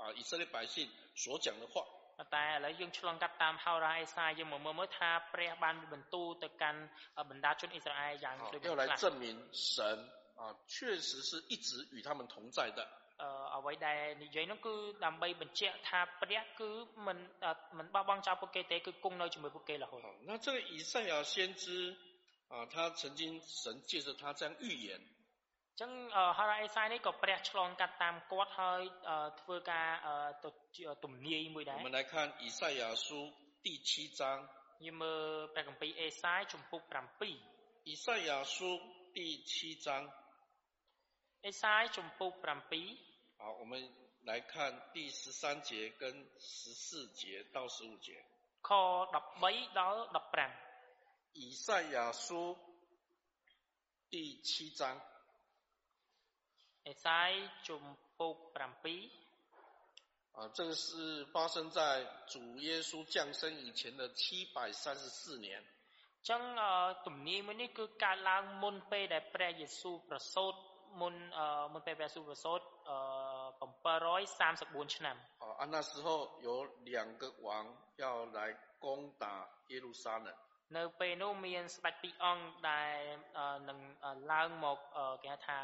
[0.00, 1.82] 啊以色列百姓所讲的话
[2.34, 6.80] តែឥឡូវយើងឆ្លងកាត់តាមហោរាអេសាយើងមកមើលមើលថាព្រះបានបន្ទូលទៅកាន់
[7.30, 9.74] បណ្ដាជនអ៊ីស្រាអែលយ៉ាងដូច要来证明神
[10.40, 10.42] 啊
[10.74, 10.74] 确
[11.08, 12.80] 实是一直与他们同在的
[13.22, 14.74] អឺអ្វីដែលនិយាយនោះគឺ
[15.04, 16.70] ដើម្បីបញ្ជាក់ថាព្រះគឺ
[17.06, 17.18] មិន
[17.78, 21.64] មិនបោះបង់ចោលពួកគេទេគឺគង់នៅជាមួយពួកគេរហូត那这个以赛亚先知
[22.52, 23.20] 啊他曾经
[23.62, 24.88] 神借着他这样预言
[25.80, 25.92] ចឹង
[26.38, 28.82] ហរ៉ាអេសាយនេះក៏ព្រះឆ្លងកាត់តាមគាត់ហើយ
[29.40, 29.88] ធ្វើការ
[31.04, 33.06] ទំនាយមួយដែរ我们来看以赛亚书
[33.66, 34.20] 第七章
[34.84, 35.22] យើងមើល
[35.54, 36.82] ព្រះគម្ពីរអេសាយជំពូក
[37.36, 38.56] 7以赛亚书
[39.16, 39.18] 第
[39.50, 39.86] 七章
[41.46, 42.32] អេសាយជំពូក
[42.86, 43.72] 7好我们
[44.28, 44.52] 来看
[44.94, 45.70] 第十三节
[46.00, 46.02] 跟
[46.38, 48.08] 十四节到十五节
[48.68, 48.70] ខ
[49.14, 50.50] 13ដល់15
[51.34, 52.58] 以赛亚书
[54.10, 55.00] 第七章
[56.88, 57.30] អេសាយ
[57.68, 57.82] ជំ
[58.18, 58.58] ពូក7
[60.36, 61.80] 啊，这个是发生在
[62.32, 65.64] 主耶稣降生以前的七百三十四年。
[66.28, 66.42] ចឹង
[67.06, 70.54] ទំនាយមួយនេះគឺកើតឡើងមុនពេលដែលព្រះយេស៊ូវប្រសូត
[71.00, 71.14] មុន
[71.72, 72.60] មុនពេលព្រះយេស៊ូវប្រសូត
[73.60, 76.06] 734ឆ្នាំ哦啊那时候
[76.46, 76.48] 有
[76.90, 77.48] 两个王
[78.02, 78.38] 要来
[78.84, 78.86] 攻
[79.22, 79.24] 打
[79.68, 80.28] 耶路撒冷
[80.76, 82.98] នៅពេលនោះមានស្ដេចពីរអង្គដែល
[83.68, 83.78] នឹង
[84.32, 84.78] ឡើងមក
[85.22, 85.58] គេហៅថា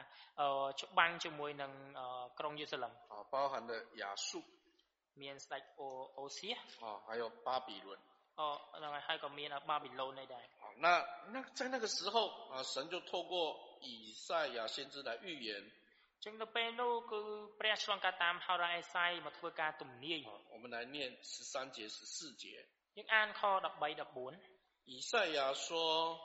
[0.81, 1.73] ច្បាំងជាមួយនឹង
[2.39, 2.93] ក្រុងយេរូសាឡិម
[3.33, 4.29] 包含了亚述
[5.23, 6.51] មានស្ដេចអូអូសៀ
[6.83, 7.89] 哦还有巴比伦
[8.41, 8.43] 哦
[8.79, 10.45] ហ្នឹងហើយក៏មានបាប៊ីឡូននេះដែរ
[10.85, 10.87] 那
[11.35, 12.17] 那在那个时候
[12.53, 13.35] 啊神就透过
[13.81, 15.49] 以赛亚先知来预言
[16.25, 17.21] ចឹងនៅពេលនោះគឺ
[17.61, 20.21] ព្រះឆ្លងកាត់តាមហោរ៉ាអេសាយមកធ្វើការទំនាយ
[20.55, 20.97] 我们来念
[21.33, 22.45] 十三节十四节
[22.97, 24.48] យើងអានខ13 14
[24.92, 26.20] 以赛亚说：“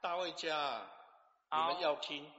[0.00, 0.88] 大卫家，
[1.50, 2.32] 你们要听。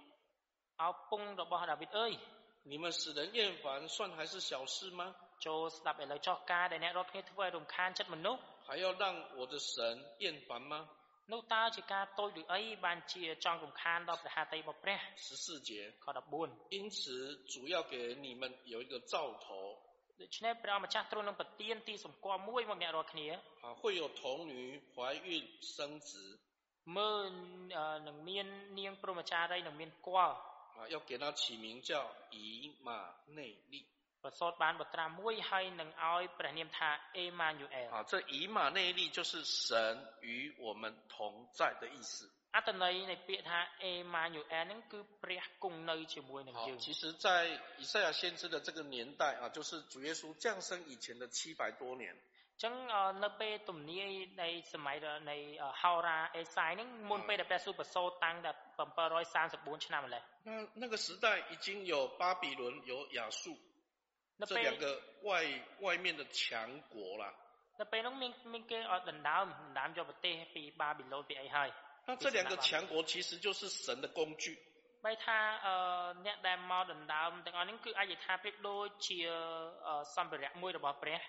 [2.64, 5.14] 你们使人厌烦，算还是小事吗？
[8.66, 10.90] 还要让我的神厌烦吗？”
[15.18, 15.94] 十四节，
[16.70, 19.63] 因此主要给你们有一个兆头。
[20.23, 23.29] ដូច្នេះព្រះម្ចាស់ទ្រង់នឹងប្រទានទីសម្គាល់មួយមកអ្នករាល់គ្នា
[23.81, 24.55] 会有童女
[24.93, 24.95] 怀
[25.29, 25.31] 孕
[25.75, 25.77] 生
[26.09, 26.11] 子
[26.97, 27.25] មើល
[28.07, 28.47] នឹងមាន
[28.79, 30.37] នាងព្រហ្មចារីនឹងមានគល់
[30.95, 31.91] 要给他起名叫
[32.31, 32.89] 以马
[33.37, 33.41] 内
[33.73, 33.75] 利
[34.25, 39.33] ប្រសូតបានបុត្រាមួយហើយនឹងឲ្យព្រះនាមថាអេម៉ានូអែល啊这以马内利就是
[39.67, 39.69] 神
[40.29, 40.83] 与我们
[41.15, 42.15] 同在的意思
[42.57, 47.27] អត្ថន័យនៃពាក្យថាអេម៉ានូអែលហ្នឹងគឺព្រះគង់នៅជាមួយនឹងយើង其实在
[47.81, 52.05] 以赛亚先知的这个年代啊就是主耶稣降生以前的七百多年
[52.63, 52.75] ចឹង
[53.25, 54.11] នៅពេលទំនាយ
[54.43, 54.97] នៃសម័យ
[55.31, 55.37] នៃ
[55.81, 58.51] ហោរាអេសាយហ្នឹងមុនពេលដែលព្រះស៊ូប្រសូតតាំងតែ
[59.19, 60.51] 734ឆ្នាំម្លេះ那
[60.83, 63.43] 那个时代已经有巴比伦有亚述
[64.46, 65.46] 这两个外
[65.82, 67.34] 外面的强国啦。
[72.06, 74.58] 那，这两个强国其实就是神的工具。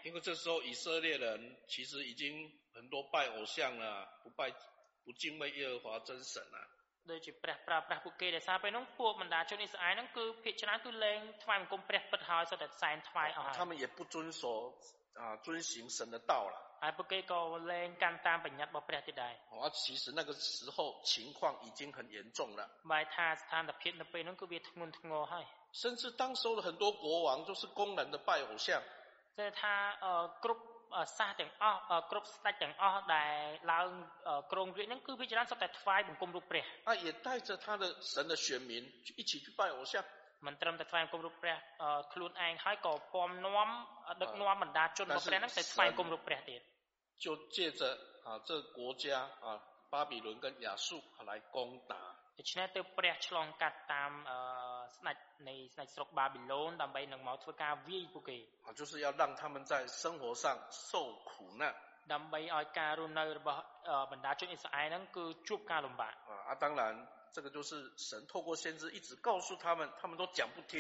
[0.05, 4.53] 因为这时候以色列人其实已经很多拜偶像了不拜
[5.05, 6.59] 不敬畏耶和华真神了
[7.12, 14.44] ដូចជាព្រះប្រើប្រាស់ពួកគេដែលសារពេលនោះពួកបណ្ដាជនអ៊ីស្រាអែលហ្នឹងគឺភាគច្រើនគឺលែងថ្វាយបង្គំព្រះពិតហើយសុទ្ធតែសែនថ្វាយអស់ហើយ他们也不遵守
[15.20, 16.56] 啊遵行神的道了。
[16.84, 17.40] ហើយពួកគេក៏
[17.72, 20.78] លែងកាន់តាមបញ្ញត្តិរបស់ព្រះទៀតដែរអត់其实那个时候
[21.12, 25.46] 情况已经很严重了បែរថាស្ថានភាពនៅពេលនោះគឺវាធ្ងន់ធ្ងរហើយ
[25.82, 28.68] 甚至当时的很多国王都是公然的拜偶像
[29.40, 29.74] តែថា
[30.44, 30.64] គ្រប់
[31.18, 31.80] សាសទាំងអស់
[32.12, 33.34] គ្រប់ស្ដេចទាំងអស់ដែល
[33.72, 33.90] ឡើង
[34.52, 38.72] ក្រុងរាជហ្នឹងគឺវាច្រើនសុទ្ធតែថ្វាយបង្គំរូបព្រះ啊也带着他的神的选民
[39.20, 39.94] 一起去拜偶像
[40.46, 41.56] មិនត្រឹមតែថ្វាយបង្គំរូបព្រះ
[42.14, 43.70] ខ្លួនឯងហើយក៏ពំនាំ
[44.22, 46.62] ដឹកនាំបណ្ដាជនរបស់ព្រះហ្នឹងទៅថ្វាយបង្គំរូបព្រះទៀត
[47.24, 47.26] 就
[47.56, 47.82] 借着
[48.28, 49.06] 啊这个国家
[49.46, 49.48] 啊
[49.94, 51.58] 巴比伦跟亚述来攻
[51.92, 51.96] 打
[52.40, 54.12] ដូច្នេះទើបព្រះឆ្លងកាត់តាម
[54.98, 55.18] ស្ដេច
[55.50, 58.38] នៃស្ដេចស្រុកបាប៊ីឡូនដើម្បីនឹងមកធ្វើការវាយពួកគេ
[58.80, 60.46] 就是要让他们在生活上
[60.90, 60.92] 受
[61.30, 61.64] 苦难
[62.14, 63.62] ដើម្បីឲ្យការរស់នៅរបស់
[64.12, 66.14] បណ្ដាជនអ៊ីស្រាអែលហ្នឹងគឺជួបការលំបាក
[66.50, 66.82] 啊当然
[67.36, 70.74] 这个就是神透过先知一直告诉他们他们都讲不听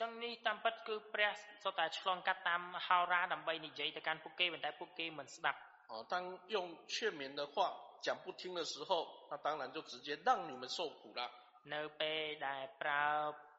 [0.00, 1.30] ចឹងនេះតាមពិតគឺព្រះ
[1.62, 5.58] សុទ្ធតែឆ្លងកាត់តាមហោរាដើម្បីនិយាយទៅកាន់ពួកគេប៉ុន្តែពួកគេមិនស្ដាប់
[5.90, 6.14] 哦当
[6.54, 6.56] 用
[6.88, 7.56] 劝勉的话
[8.02, 8.90] 讲不听的时候，
[9.30, 11.30] 那当然就直接让你们受苦了。
[11.74, 13.04] នៅពេលដែលប្រើ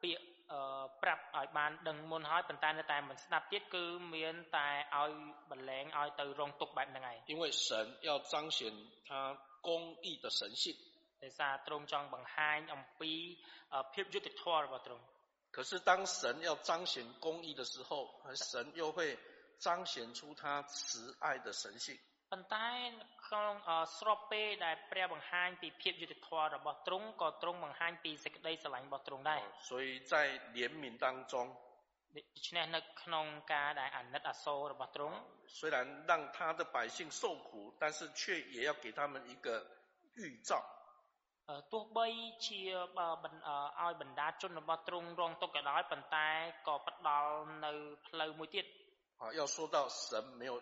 [0.02, 5.12] ពាក្យអឺប្រាប់ឲ្យបានដឹងមុនហើយប៉ុន្តែនៅតែមិនស្ដាប់ទៀតគឺមានតែឲ្យ
[5.52, 7.70] បលែងឲ្យទៅរងទុក្ខបែបហ្នឹងឯង因为神
[8.08, 8.60] 要彰显
[9.08, 9.10] 他
[9.68, 9.70] 公
[10.06, 10.64] 义的神性
[11.24, 13.12] ដោយសារទ្រង់ចង់បង្ហាញអំពី
[13.94, 15.04] ភាពយុត្តិធម៌របស់ទ្រង់
[15.56, 16.94] 可是当神要彰显
[17.26, 17.92] 公义的时候
[18.52, 19.18] 神又会
[19.66, 21.98] 彰显出他慈爱的神性
[22.32, 22.68] ប៉ុន្តែ
[23.28, 23.54] ក្នុង
[23.98, 30.14] ស្របពេលដែលព្រះបង្ហាញពីភាពយុត្តិធម៌របស់ទ្រង់ក៏ទ្រង់បង្ហាញពីសេចក្តីស្រឡាញ់របស់ទ្រង់ដែរ所以在
[30.56, 31.34] 怜悯当中
[32.16, 35.18] ដូច្នេះនៅក្នុងការដែលអាណិតអាសូររបស់ទ្រង់
[35.58, 35.78] 虽然
[36.10, 37.50] 让他的百姓受苦
[37.82, 38.22] 但是却
[38.56, 39.48] 也要给他们一个
[40.22, 40.52] 预兆
[41.72, 42.08] ទោះបី
[42.46, 46.28] ជាឲ្យបណ្ដាជនរបស់ទ្រង់រងទុក្ខក៏ដោយប៉ុន្តែ
[46.68, 47.34] ក៏ផ្ដល់
[47.66, 47.72] នៅ
[48.08, 48.66] ផ្លូវមួយទៀត
[49.40, 50.54] 要说到神没有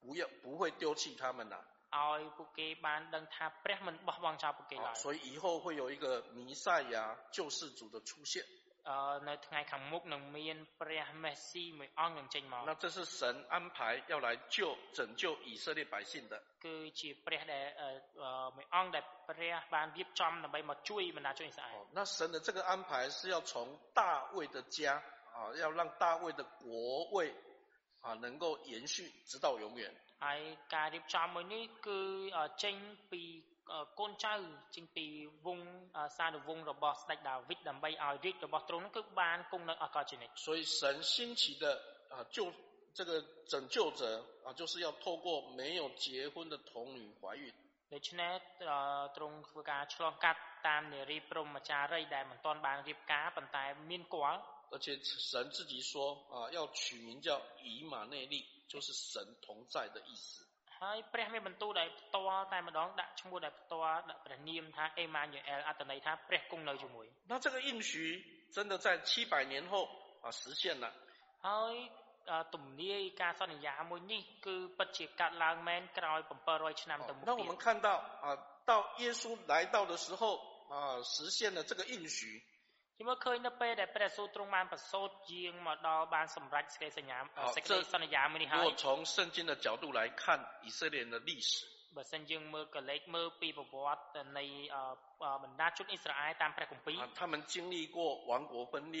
[0.00, 1.64] 不要不会丢弃他们啦。
[1.94, 6.96] ឲ្យពួកគេបានដឹងថាព្រះមិនបោះបង់ចោលពួកគេឡើយ所以以后会有一个弥赛亚
[7.36, 8.44] 救世主的出现
[8.90, 13.20] អឺនៅថ្ងៃខាងមុខនឹងមានព្រះមេស៊ីមួយអង្គនឹងចេញមក那这是神
[13.54, 13.78] 安排
[14.12, 14.58] 要来救
[14.96, 17.64] 拯救以色列百姓的គឺជាព្រះដែល
[18.56, 23.54] មួយអង្គដែលព្រះបានរៀបចំដើម្បីមកជួយបណ្ដាជនអ៊ីស្រាអែល那神的这个安排是要从
[23.98, 24.00] 大
[24.36, 25.02] 卫的家
[25.36, 27.16] 啊要让大卫的国位
[28.04, 29.90] 啊，能够延续直到永远。
[30.24, 30.40] ហើយ
[30.74, 32.00] ការរៀបចំមួយនេះគឺ
[32.62, 32.76] ចេញ
[33.10, 33.22] ពី
[33.98, 34.34] កូនចៅ
[34.74, 35.06] ចេញពី
[35.46, 35.60] វង
[36.16, 40.80] សានុវង្សរបស់ស្ដេចដាវីតដើម្បីឲ្យរាជរបស់ទ្រង់នោះគឺបានគង់នៅអកលជានិច្ច所以神
[41.12, 41.64] 兴起的
[42.12, 42.38] 啊救
[42.98, 43.10] 这个
[43.50, 44.02] 拯救者
[44.46, 45.26] 啊就是要透过
[45.58, 47.44] 没有结婚的童女怀孕
[47.94, 48.32] ដូច្នេះ
[49.16, 54.38] ទ្រង់ធ្វើការឆ្លងកាត់តាមនារីព្រហ្មចារីដែលមិនទាន់បានរៀបការប៉ុន្តែមានគល់
[54.70, 60.44] 而且神自己说啊，要取名叫以马内利，就是神同在的意思。
[60.80, 67.92] ហើយព្រះមានបន្ទូលដែលផ្ទាល់តែម្ដងដាក់ឈ្មោះដែលផ្ទាល់ដាក់ព្រះនាមថាអេម៉ាញូអែលអត្ថន័យថាព្រះគង់នៅជាមួយ那这个应许
[68.54, 69.72] 真的在七百年后
[70.24, 70.86] 啊实现了。
[71.46, 71.74] ហើយ
[72.54, 77.88] ទំនាយការសន្យាមួយនេះគឺពិតជាកាត់ឡើងមែនក្រោយ700ឆ្នាំទៅមុខ那我们看到
[78.24, 78.26] 啊，
[78.70, 78.70] 到
[79.02, 79.22] 耶稣
[79.52, 80.22] 来到的时候
[80.74, 82.42] 啊，实现了这个应许。
[82.98, 87.18] ជាមើលឃើញនៅពេលដែលព្រះសូរទ្រង់បានប្រសូតយាងមកដល់បានសម្រេចសេចក្តីសញ្ញា
[87.56, 90.22] សេចក្តីសន្យាមួយនេះហើយ如果从圣经的角度来看
[90.66, 91.52] 以色列人的历史
[91.96, 94.44] បើសិនយើងមើលកលេចមើលពីប្រវត្តិនៃ
[95.42, 97.98] បណ្ដាជនអ៊ីស្រាអែលតាមព្រះគម្ពីរ他们经历过
[98.30, 98.98] 王国分裂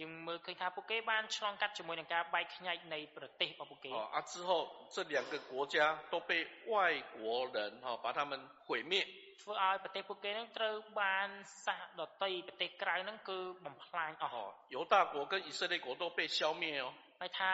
[0.00, 4.50] យើងមើលឃើញថាពួកគេបានឆ្លងកាត់ជាមួយនឹងការបែកខ្ញែកនៃប្រទេសរបស់ពួកគេ啊之后
[4.94, 5.76] 这两个国家
[6.12, 6.30] 都被
[6.72, 6.74] 外
[7.16, 7.18] 国
[7.54, 8.32] 人哈把他们
[8.66, 8.94] 毁灭
[9.42, 11.28] ធ្វើឲ្យប្រទេសពួកគេនឹងត្រូវបាន
[11.64, 16.86] សាសដតីប្រទេសក្រៅនឹងគឺបំផ្លាញអស់犹大国跟以色列国都被消灭哦
[17.20, 17.52] ហើយថា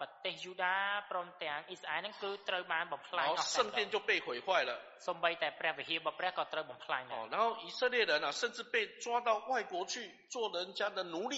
[0.00, 0.76] ប្រទេសយូដា
[1.10, 4.72] ព្រមទាំងអ៊ីស្រាអែលនឹងគឺត្រូវបានបំផ្លាញអស់圣殿就被毁坏了
[5.06, 9.94] សំបីតែព្រះវិហាររបស់ព្រះក៏ត្រូវបំផ្លាញដែរ然后以色列人啊甚至被抓到外国去
[10.34, 11.36] 做人家的奴隶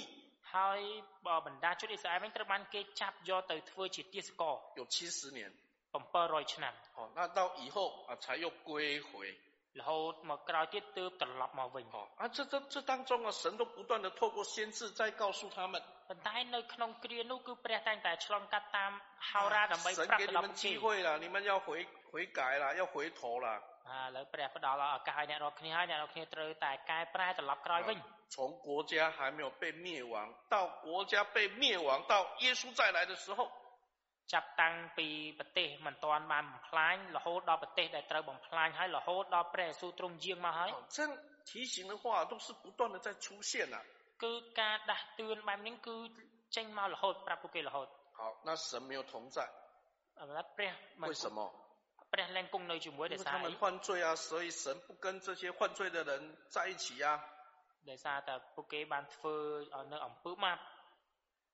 [0.54, 0.80] ហើយ
[1.46, 5.40] បណ្ដាជនអ៊ីស្រាអែលវិញត្រូវបានគេចាប់យកទៅធ្វើជាទាសករ有70年
[5.92, 7.76] 700ឆ្នាំ哦那到以后
[8.08, 9.10] 啊才又归回
[9.80, 11.84] រហូតមកក្រោយទៀតទើបត្រឡប់មកវិញ
[12.20, 15.74] 啊这这这当中啊神都不断的透过先知在告诉他们
[16.08, 18.92] ប៉ុន្តែនៅក្នុងគ្រានោះគឺព្រះតែងតែឆ្លងកាត់តាម
[19.30, 21.68] ហោរាដើម្បីប្រាប់ដល់ពួកគេ机会啦你们要回
[22.10, 23.48] 回改啦要回头啦
[23.88, 27.98] ឥឡូវព្រះផ្ដល់ឱកាសឲ្យអ្នករាល់គ្នាហើយអ្នករាល់គ្នាត្រូវតែកែប្រែត្រឡប់ក្រោយវិញ
[28.34, 30.14] 从国家还没有被灭亡
[30.54, 33.50] 到国家被灭亡到耶稣再来的时候
[34.32, 41.08] ចាប់តាំងពីប្រទេសមិនទាន់បានបំផ្លាញរហូតដល់ប្រទេសដែលត្រូវបំផ្លាញហើយរហូតដល់ព្រះយេស៊ូវទ្រង់យាងមកហើយ这样
[41.48, 43.76] 提醒的话都是不断的在出现啊
[44.22, 45.96] គឺការដាស់តឿនបែបនេះគឺ
[46.56, 49.38] ចេញមករហូតប្រាប់ពួកគេរហូត好那神没有同在
[50.56, 50.72] ព្រះ
[51.10, 51.38] 为什么
[52.12, 56.12] ព្រះលែងគង់នៅជាមួយដោយសារ他们犯罪啊所以神不跟这些犯罪的人
[56.54, 57.06] 在一起啊
[57.90, 59.34] ដោយសារតែពួកគេបានធ្វើ
[59.92, 60.58] នៅអំពើបាប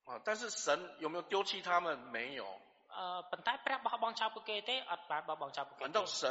[0.09, 0.21] 啊！
[0.25, 1.99] 但是神有没有丢弃他们？
[2.13, 2.47] 没有。
[2.89, 6.23] 呃，本来ព្រះបោះបង់ចោលពួកគេទេអត់បោះបង់ចោលពួកគេ反倒神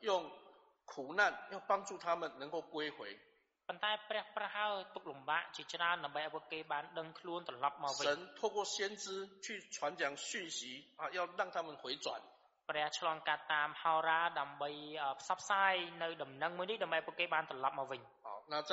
[0.00, 0.10] 用
[0.84, 1.20] 苦难
[1.52, 2.98] 要帮助他们能够归回
[3.68, 4.64] ប៉ុន្តែព្រះប្រហៅ
[4.94, 8.10] ទុកលំបាកជាច្រើនដើម្បីឲ្យពួកគេបានដឹងខ្លួនត្រឡប់មកវិញ神
[8.40, 9.06] 透过先知
[9.44, 10.60] 去传讲讯息
[11.00, 12.06] 啊要让他们回转
[12.68, 14.70] ព្រះឆ្លងកាត់តាមហោរាដើម្បី
[15.20, 18.72] ផ្សព្វផ្សាយនៅដំណឹងមួយនេះដើម្បីពួកគេបានត្រឡប់មកវិញ好那在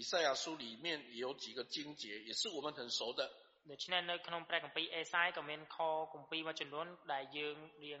[0.00, 3.30] 以赛亚书里面也有几个经节也是我们很熟的
[3.70, 5.78] ដូច្នេះនៅក្នុងព្រះគម្ពីរអេសាយក៏មានខ
[6.14, 8.00] គម្ពីរមួយចំនួនដែលយើងរៀង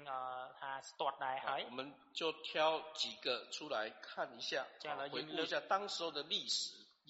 [0.58, 1.82] ថាស្ទាត់ដែរហើយ我们
[2.18, 2.52] 就挑
[3.00, 3.76] 几个出来
[4.08, 4.50] 看一下
[5.12, 6.58] 回顾一下当时候的历史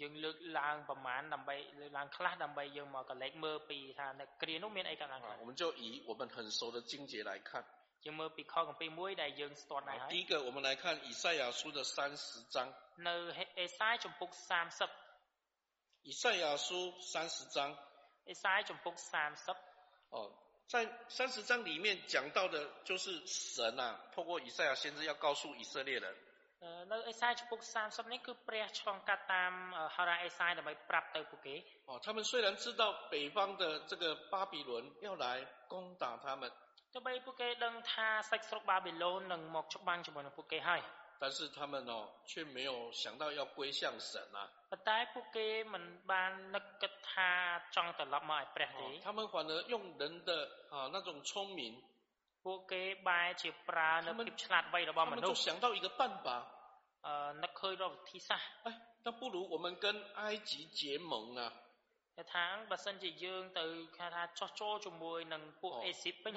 [0.01, 7.51] យើងលើកឡើងប្រមាណដើម្បីលើកឡើងខ្លះដើម្បីយើងមកកលេចមើលពីថានៅគ្រានោះមានអីកើតឡើងខ្លះ我们就以我们很熟的经节来看
[8.05, 12.57] យើងមើលពីខគម្ពីរមួយដែលយើងស្ទាត់ដែរហើយ第一个我们来看以赛亚书的30章
[13.09, 13.14] នៅ
[13.61, 14.31] អេសាយចំពុក
[15.21, 16.68] 30以赛亚书
[17.14, 17.59] 30章
[18.29, 19.57] អេសាយចំពុក30
[20.14, 20.31] 哦，
[20.68, 20.75] 在
[21.09, 26.07] 三十章里面讲到的，就是神啊，透过以赛亚先知要告诉以色列人。
[26.62, 29.53] នៅអេសាយចំពុក30នេះគឺព្រះឆ្លងកាត់តាម
[29.95, 31.55] ហោរាអេសាយដើម្បីប្រាប់ទៅពួកគេ
[31.88, 35.27] 哦，他们虽然知道北方的这个巴比伦要来
[35.73, 36.42] 攻打他们，
[36.95, 40.81] ទោះបីពួកគេដឹងថាសាច់ស្រុកបាប៊ីឡូននឹងមកច្បាំងជាមួយនឹងពួកគេហើយ
[41.19, 44.49] 但是他们哦，却没有想到要归向神啊。
[49.03, 51.82] 他们反而用人的啊那种聪明，
[54.01, 54.25] 他们
[55.06, 56.53] 他们就想到一个办法。
[57.01, 58.19] 呃，那可以让提
[58.63, 61.53] 哎，那不如我们跟埃及结盟啊。
[62.17, 62.23] 那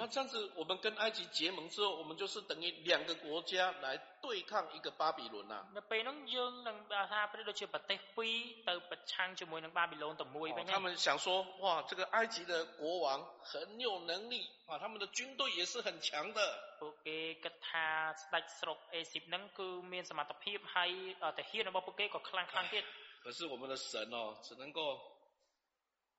[0.07, 5.65] 这样子，我们跟埃及结盟之后，我们就是等于两个国家来对抗一个巴比伦呐。
[5.73, 10.51] 那不能用能巴哈，不就去不得飞，到不昌就没能巴比伦，到没。
[10.51, 16.75] 哦，他们想说，哇，这个埃及的国王很有能力啊，他们的军队也是很强的。
[16.79, 20.23] 不给给他来死了，埃及能够面子嘛？
[20.25, 20.87] 他偏害
[21.19, 22.83] 啊，他黑人我不给个看看见。
[23.23, 25.10] 可是我们的神哦，只能够。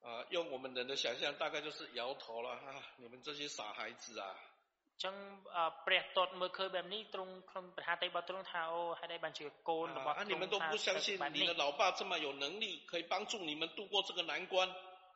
[0.02, 2.84] 啊，用我们人的想象，大概就是摇头了啊！
[2.98, 4.36] 你们这些傻孩子啊！
[5.04, 5.16] ចឹង
[5.86, 14.56] ព្រះទតមើលឃើញបែបនេះទ្រង់ក្នុងប្រហាតីរបស់ទ្រង់ថាអូហេតុអីបានជាកូនរបស់ទ្រង់ថា你们都不相信你的老爸这么有能力，可以帮助你们度过这个难关。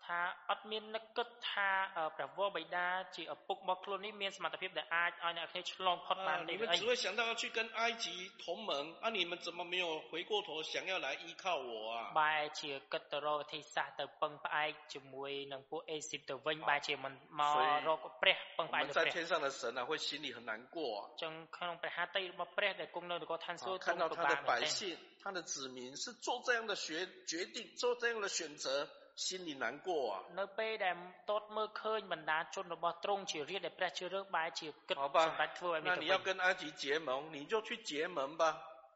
[0.05, 0.19] ថា
[0.49, 1.69] អត់មាននឹកគិតថា
[2.15, 8.05] ព្រះវរបិតាជាឪពុករបស់ខ្លួននេះមានសមត្ថភាពដែលអាចឲ្យអ្នកគ្នាឆ្លងផុតបានទេ你们只会想到要去跟埃及
[8.43, 8.69] 同盟
[9.03, 20.77] 啊你们怎么没有回过头想要来依靠我啊បែរជាគិតទៅរកវិធីសាស្ត្រទៅពឹងផ្អែកជាមួយនឹងពួកអេស៊ីបទៅវិញបែរជាមិនមករកព្រះពឹងផ្អែកលើព្រះ在天上的神啊会心里很难过
[21.23, 24.79] ចឹងក្នុងព្រះហត្ថីរបស់ព្រះដែលគង់នៅនគរឋានសួគ៌看到他的百姓
[25.23, 28.67] 他的子民是做这样的决决定做这样的选择
[29.15, 30.95] 心里难过啊នៅពេលដែល
[31.29, 38.43] តតមើលឃើញបណ្ដាជនរបស់ទ្រង់ជារាជដែលព្រះជ្រើសរើសបែរជាគិតសម្រាប់ធ្វើឲ្យមាន你要跟埃及结盟你就去结盟吧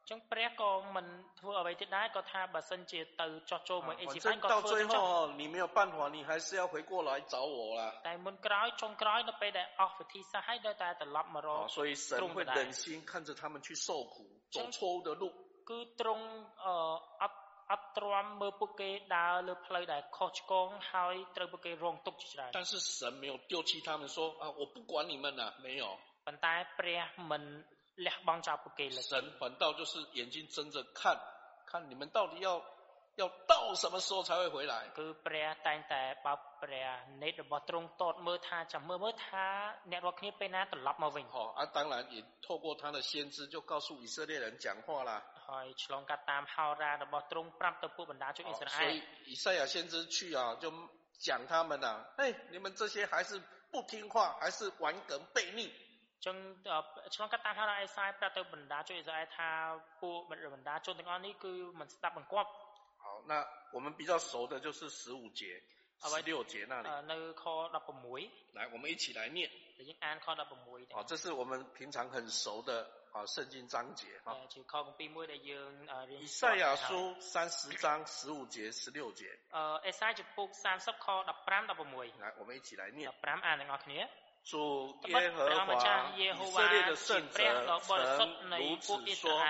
[0.10, 1.08] ចឹងព្រះក៏មិន
[1.39, 5.06] ធ្វើអ្វីទៀតដែរក៏ថាបើសិនជាទៅចោះចូលមួយអេស៊ីបក៏ធ្វើទៅចុះ
[5.41, 14.15] 你没有办法你还是要回过来找我啦តែមុនក្រោយចុងក្រោយនៅពេលដែលអស់វិធីសាស្ត្រហើយនៅតែត្រឡប់មករក所以神会忍心看着他们去受苦
[14.56, 15.23] 走错误的路
[15.69, 16.25] គឺទ្រង់
[16.63, 16.67] អ
[17.21, 17.38] អត់
[17.71, 25.84] អត់ទ្រាំមើលពួកគេដើរលើផ្លូវដែលខុសឆ្គងហើយត្រូវពួកគេរងទុក្ខជាច្រើន但是神没有丢弃他们说啊我不管你们了没有
[26.25, 27.01] ប៉ុន្តែព្រះ
[27.32, 27.43] មិន
[28.06, 31.01] លះបង់ចោលពួកគេលើ神反倒就是眼睛睁着看
[31.69, 32.47] 看你们到底要
[33.21, 36.88] 要到什么时候才会回来គឺព្រះតែងតែបើព្រះ
[37.23, 39.45] នេតរបស់ទ្រង់តតមើលថាចាំមើលមើលថា
[39.91, 45.12] អ្នករាល់គ្នាពេលណាត្រឡប់មកវិញហ៎啊当然也透过他的先知就告诉以色列人讲话啦
[45.49, 48.95] ហើយឆ្លងកាត់តាមហោរារបស់ទ្រង់ប្រាប់ទៅពួកបណ្ដាជនអ៊ីស្រាអែល所以
[49.32, 50.65] 以赛亚先知去啊就
[51.28, 51.88] 讲他们啊
[52.19, 52.21] 哎
[52.54, 55.62] 你们这些还是不听话还是顽梗悖逆
[56.25, 56.36] ចឹង
[57.15, 59.49] ឆ្លងកាត់តាមហោរាអេសាយប្រាប់ទៅបណ្ដាជនអ៊ីស្រាអែលថា
[60.01, 62.49] ពួកបណ្ដាជនទាំងអស់នេះគឺមិនស្ដាប់បង្គាប់
[63.06, 65.62] 好，那我们比较熟的就是十五节、
[66.01, 66.89] 十六节那里。
[67.12, 69.47] នៅខ16来，我们一起来念。
[69.78, 74.37] យើងអានខ16好，这是我们平常很熟的 好，圣经章节哈。
[76.09, 79.27] 以赛亚书三十章十五节、十六节。
[82.20, 83.11] 来，我们一起来念。
[84.42, 87.78] 主耶和华以色列的圣者
[88.16, 89.43] 曾如此说：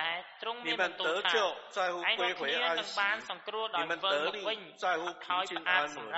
[0.65, 2.99] 你们得救在乎归回安息，
[3.79, 6.13] 你们得力在乎平静安稳。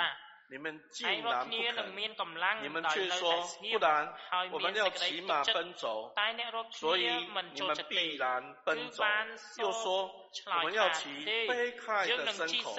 [0.53, 4.15] 你们既然不肯，你们却说不然，
[4.53, 6.13] 我们要骑马奔走，
[6.73, 7.11] 所以
[7.55, 9.03] 你们必然奔走。
[9.57, 12.77] 又说我们要骑飞快的牲口，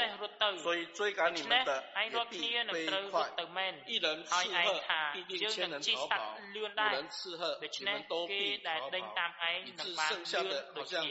[0.57, 3.31] 所以追赶你们的也必飞快。
[3.87, 4.81] 一人刺客，
[5.13, 6.61] 必定千人逃跑；五
[6.91, 9.01] 人刺客，你们都必逃跑。
[9.65, 11.03] 以致剩下的好像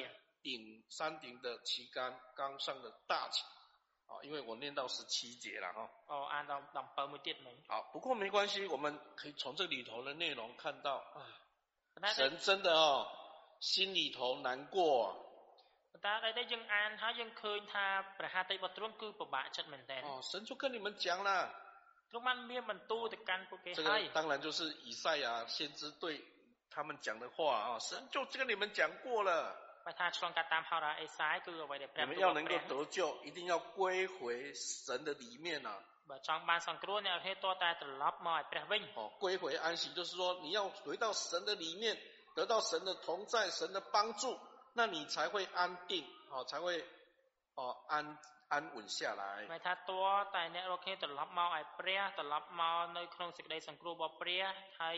[0.43, 3.43] 顶山顶的旗杆，刚上的大旗。
[4.13, 5.89] 啊，因为我念到十七节了哈。
[6.07, 7.57] 哦，按照当本目点名。
[7.67, 11.27] 好，不过没关系，我们可以从这里头的内容看到啊，
[12.15, 13.09] 神真的哦，
[13.61, 15.17] 心里头难过、啊。
[20.03, 21.55] 哦，神就跟你们讲了。
[23.75, 26.23] 这个当然就是以赛亚先知对
[26.71, 29.57] 他们讲的话啊，神就跟你们讲过了。
[31.97, 35.79] 你们要能够得救，一定要归回神的里面啊。
[36.09, 38.81] 把装扮上过呢，很多在的老毛也不问。
[38.95, 41.97] 哦，归回安息，就是说你要回到神的里面，
[42.35, 44.39] 得到神的同在、神的帮助，
[44.75, 46.85] 那你才会安定，哦，才会
[47.55, 48.19] 哦安
[48.49, 49.47] 安稳下来。
[49.49, 50.05] ไม่ถ้าตัว
[50.35, 54.45] ตายเนี่ยเราแค่ตัวรับมาไอ้เปรี้ยตัวรับมาในครองสิ่งใดสังกูบอเปรี้ย
[54.79, 54.91] ให้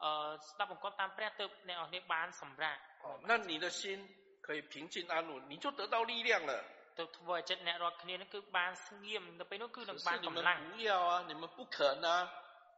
[0.00, 0.28] เอ่อ
[0.58, 2.78] รับองค์ตามเปรี้ยตึบเนี่ยเอาเนี่ยบานสำราญ。
[3.04, 4.06] 哦，那你的心。
[4.47, 6.53] 可以平静安稳，你就得到力量了。
[6.99, 12.09] ទៅធ្វើឲ្យចិត្តអ្នករកគ្នានឹងគឺបានស្ងៀមទៅពេលនោះគឺនឹងបានកម្លាំង不要啊你们不肯啊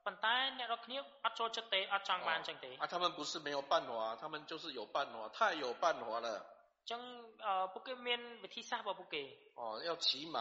[0.05, 6.29] ប៉ុន្តែអ្នករកគ្នាអត់ចូលចិត្តទេអត់ចង់បានចឹងទេ啊他们不是没有办法他们就是有办法太有办法了
[6.91, 7.01] ចឹង
[7.45, 9.23] អឺពួកគេមានវិធីសាស្ត្ររបស់ពួកគេ
[9.59, 10.37] 哦要骑马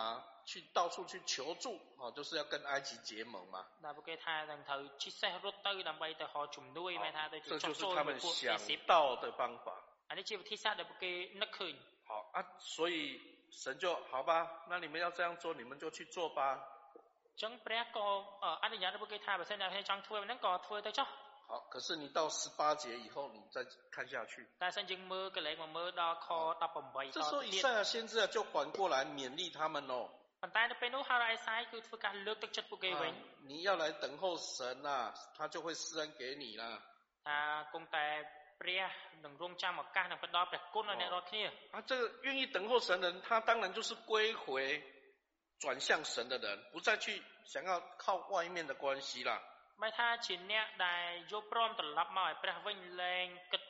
[0.50, 1.66] 去到处去求助
[2.00, 9.68] 哦就是要跟埃及结盟嘛ដែលពួកគេថានឹងត្រូវជិះសេះរត់ទៅដើម្បីទៅហៅជំនួយមិនថាទៅចុះចូលមួយពួកគេ想到的方法
[12.05, 16.59] 好啊所以神就好吧那你们要这样做你们就去做吧。
[21.47, 24.45] 好可是你到十八节以后你再看下去。
[24.85, 26.15] 经摸个雷我摸到
[27.11, 30.09] 这时候以赛亚先知啊就缓过来勉励他们喽
[33.47, 36.81] 你要来等候神呐他就会施恩给你啦。
[37.23, 38.23] 他公开
[38.58, 38.90] 公带ព្រះ
[39.22, 41.30] 能荣将我干能不到ព្រះ公了那罗克。
[41.72, 44.82] 啊，这个愿意等候神的人，他当然就是归回、
[45.58, 49.40] 转向神的人，不再去想要靠外面的关系啦。
[49.80, 53.62] ไม่ថាជាអ្នកដែលយកព្រមត្រឡប់មកឲ្យព្រះវិញលែងគិត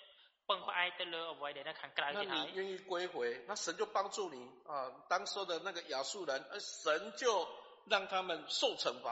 [0.48, 3.14] ពឹងផ្អែកទៅលើអ្វីដែលនៅខាងក្រៅទៀតហើយ愿意归回
[3.48, 4.36] 那神就帮助你
[4.70, 4.72] 啊
[5.08, 6.84] 当时的那个亚述人而神
[7.16, 7.48] 就
[7.92, 9.06] 让他们受惩罚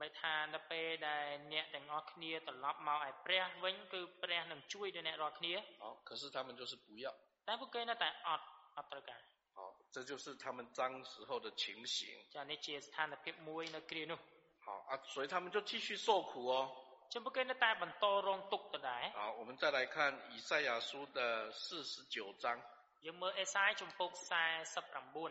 [0.00, 7.06] បើថានៅពេលដែលអ្នកទាំងអស់គ្នាត្រឡប់មកឲ្យព្រះវិញគឺព្រះនឹងជួយដល់អ្នករាល់គ្នា好可是他们就是不要
[7.48, 9.20] តែពួកគេនៅតែអត់អត់ត្រូវការ
[9.56, 9.58] 好
[9.94, 11.64] 这就是他们当时候的情
[11.94, 11.98] 形
[12.34, 14.18] ចានេះជាស្ថានភាពមួយនៅគ្រានោះ
[14.66, 16.54] 好啊，所以他们就继续受苦哦。
[17.08, 19.10] 就不跟那带本多容读的来。
[19.10, 22.60] 好，我们再来看以赛亚书的四十九章。
[23.00, 25.30] 有没有以赛中报三十九好，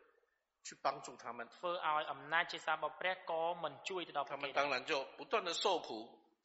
[0.66, 5.88] 去帮助他们ធ្វើឲ្យអំណាចជាសារបស់ព្រះក៏មិនជួយទៅដល់ពួកគេ他们当然就不断的受苦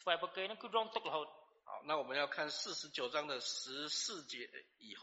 [0.01, 1.27] ធ្វើឲ្យពួកគេនឹងគឺរងទុក្ខរហូត
[1.69, 4.35] 好那我们要看四十九章的十四节
[4.79, 5.01] 以后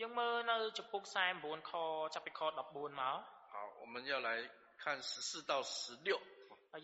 [0.00, 1.02] យើងមើលនៅចំពុក
[1.36, 1.72] 49ខ
[2.14, 3.16] ចាប់ពីខ14មក
[3.52, 4.28] 好，我们要来
[4.82, 6.18] 看十四到十六。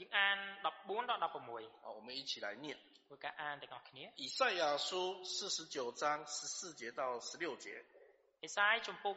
[0.01, 1.71] យើងអាន14ដល់16。
[1.83, 2.77] 好，我们一起来念。
[3.09, 4.13] 会ការអានទាំងអស់គ្នា。
[4.17, 7.85] 以赛亚书四十九章十四节到十六节。
[8.45, 9.17] អេសាយជំពូក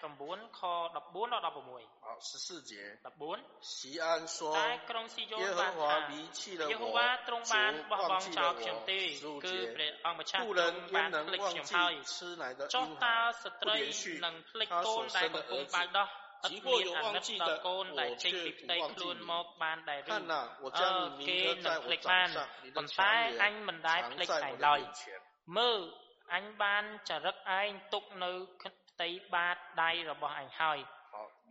[0.00, 0.62] 49ខ
[0.94, 2.04] 14ដល់16。
[2.04, 2.72] 好，十四节。
[3.02, 3.40] 14。
[3.60, 5.96] 锡安说：តែក្រុងស៊ីយ៉ូនបានថា
[6.70, 9.00] យេហូវ៉ាទ្រង់បានបោះបង់ចោលខ្ញុំទេ
[9.44, 11.94] គឺព្រះអង្គម្ចាស់ទ្រង់បានភ្លេចខ្ញុំហើយ
[12.74, 13.76] ចុះតើស្ត្រី
[14.24, 16.08] នឹងភ្លេចកូនដែលកំពុងបៅដោះ
[16.46, 20.12] ឥតមានអាណិតដល់កូនដែលចេញពីផ្ទៃខ្លួនមកបានដែរឬ
[21.28, 22.28] គេនឹងភ្លេចបាន
[22.76, 23.12] ប៉ុន្តែ
[23.42, 24.80] អញមិនដែលភ្លេចឯងឡើយ
[25.58, 25.80] មើល
[26.34, 28.30] អញបានចរិតឯងទុកនៅ
[28.62, 30.78] ផ្ទៃបាតដៃរបស់អញហើយ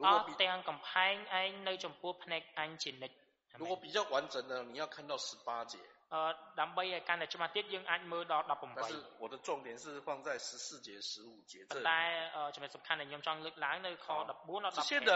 [0.06, 3.16] អស់ទាំងកំផែងឯងនៅចំពោះភ្នែកអញជានិច្ច
[3.62, 5.78] 如果比较完整的，你要看到十八节。
[6.14, 12.02] អឺដើម្បីឲ្យកាន់តែច្បាស់ទៀតយើងអាចមើលដល់18但是我的重点是放在十四节15节这តែ
[12.56, 15.12] ចំណុចសំខាន់ដែលខ្ញុំចង់លើកឡើងនៅខ14ដល់15这些人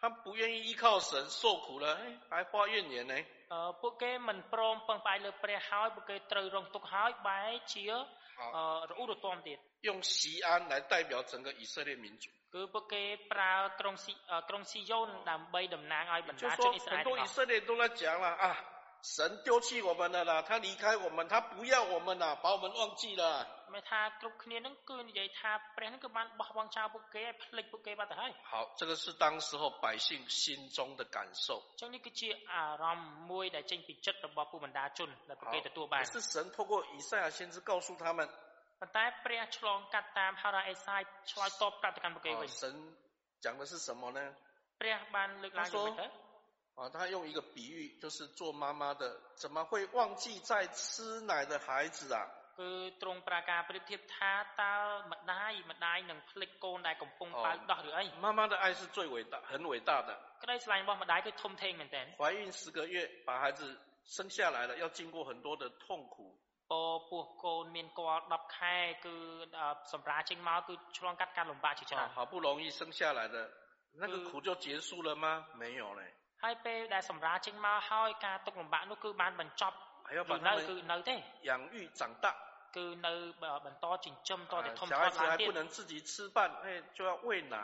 [0.00, 1.98] 他不愿意依靠神受苦了
[2.30, 3.14] 还发怨言呢
[3.52, 12.24] អឺពួកគេមិនព្រមពឹងផ្អែកលើព្រះហើយពួកគេត្រូវរងទុក្ខហើយបែរជាអឺរអ៊ូរទាំទៀត用锡安来代表整个以色列民族
[12.54, 14.12] គឺពួកគេប្រើក្រុងស៊ី
[14.48, 18.46] ក្រុងស៊ីយ៉ូនដើម្បីតំណាងឲ្យបណ្ដាជនអ៊ីស្រាអែល很多以色列都在讲了啊
[19.01, 23.47] 神丢弃我们了啦，他离开我们，他不要我们啦，把我们忘记了。
[28.43, 31.61] 好，这个是当时候百姓心中的感受。
[35.45, 35.51] 好，
[36.05, 38.27] 是神透过以赛亚先知告诉他们。
[42.47, 42.97] 神
[43.39, 44.35] 讲的是什么呢？
[45.49, 46.24] 他说。
[46.75, 52.27] 啊，他用一个比喻，就是做妈妈的怎么会忘记在吃奶的孩子啊？
[57.33, 57.41] 哦，
[58.21, 60.17] 妈妈的爱是最伟大、很伟大的。
[62.17, 66.37] 怀孕十个月把孩子生下来了，要经过很多的痛苦。
[72.13, 73.51] 好不容易生下来的，
[73.93, 75.45] 那个苦就结束了吗？
[75.55, 76.13] 没有嘞。
[76.44, 79.76] ហើយពេលដែលសម្រាចេញមកហើយការទុកលំបាកនោះគឺបានបញ្ចប់
[80.28, 81.14] គឺនៅគឺនៅទេ
[81.48, 82.26] 养育长大
[82.76, 83.14] គឺនៅ
[83.64, 86.36] បន្តចិញ្ចឹមតទៅធំធាត់ឡើងទៀត小孩子还不能自己吃饭
[86.96, 87.56] 就要喂奶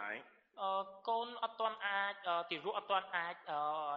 [0.61, 0.71] អឺ
[1.09, 2.15] កូនអត់ទាន់អាច
[2.51, 3.35] ទីរក់អត់ទាន់អាច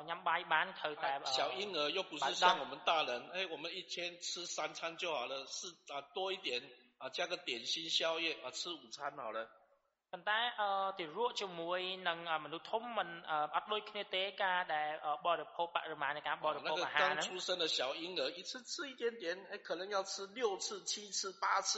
[0.09, 5.59] ញ៉ាំបាយបានត្រូវតែ小婴儿又不是像我们大人哎我们一天吃三餐就好了是
[5.93, 6.49] 啊多一点
[7.01, 9.39] 啊加个点心宵夜啊吃午餐好了
[10.13, 10.39] ប៉ុន្តែ
[10.99, 13.09] ទារកជាមួយនឹងមនុស្សធំមិន
[13.55, 14.89] អត់ដូចគ្នាទេការដែល
[15.25, 21.71] បរិភោគបរិមាណនៃការបរិភោគអាហារហ្នឹង刚出生的小婴儿一次吃一点点哎可能要吃六次七次八次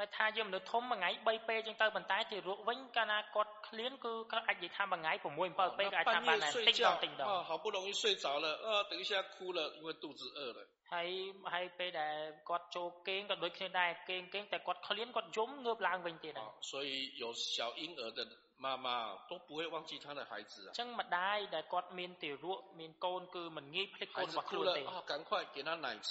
[0.00, 10.60] មិនថាយើងមនុស្សធំមួយថ្ងៃ3ពេលចឹងទៅប៉ុន្តែទារកវិញកាលណាគាត់ឃ្លានគឺគាត់អាចនិយាយថាមួយថ្ងៃ6 7ពេលក៏អាចថាបានតែតិចដងតិចដង好不容易睡着了呃等一下哭了因为肚子饿了
[10.92, 11.08] ហើយ
[11.52, 12.16] ហើយពេលដែល
[12.48, 16.34] គាត់ចូលគេងក៏ដូចគ្នាដែរគេងគេងតែគាត់ឃ្លានគាត់យំងើបឡើងវិញទៀត
[16.70, 16.90] 所以
[17.22, 18.20] 有小婴儿的
[18.64, 18.86] 妈妈
[19.28, 25.88] 都不会忘记他的孩子啊ចឹងម្ដាយដែលគាត់មានទារកមានកូនគឺមិនងាយភ្លេចកូនរបស់ខ្លួនទេ哦赶快给他奶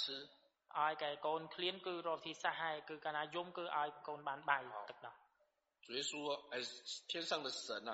[0.78, 5.14] ឲ្យកែកូនឃ្លានគឺរកទីសាសហើយគឺកាលណាយំគឺឲ្យកូនបានបាយទឹកដោះ
[5.84, 6.12] 主耶稣
[6.52, 6.54] 哎
[7.08, 7.92] 天上的神啊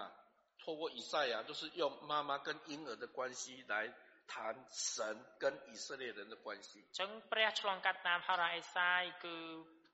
[0.63, 3.93] 透过以赛亚就是用妈妈跟婴儿的关系来
[4.27, 6.85] 谈神跟以色列人的关系。
[6.99, 9.37] ចឹងព្រះឆ្លងកាត់តាមហោរាអេសាយគឺ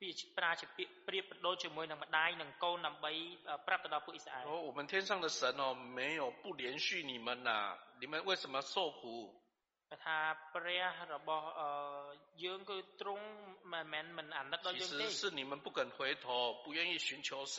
[0.01, 3.13] ពាក្យប្រាជាពាក្យប្រៀបប្រដូចជាមួយនឹងម្ដាយនិងកូនដើម្បី
[3.67, 9.03] ប្រាប់ទៅដល់ពួកអ៊ីស្រាអែល哦，我们天上的神哦，没有不连续你们呐、啊，你们为什么受苦？
[10.05, 10.19] ថា
[10.55, 11.47] ព្រះរបស់
[12.45, 13.27] យើងគឺទ្រង់
[13.73, 16.27] មិនមែនមិនអាណិតដល់យើងទេ其实是你们不肯回头，
[16.65, 17.59] 不愿意寻求神。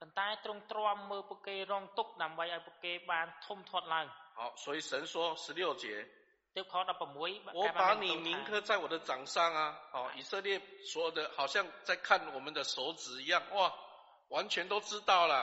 [0.00, 4.06] ប៉ុន្តែទ្រង់ទ្រាំមើលពួកគេរងទុក្ខដើម្បីឲ្យពួកគេបានធំធាត់ឡើង
[4.38, 5.84] 好所以神说十六节
[6.54, 9.60] ទើបខ16我把你铭刻在我的掌上啊
[9.92, 10.60] 好以色列
[10.90, 13.72] 所有的好像在看我们的手指一样哇
[14.28, 15.34] 完全都知道了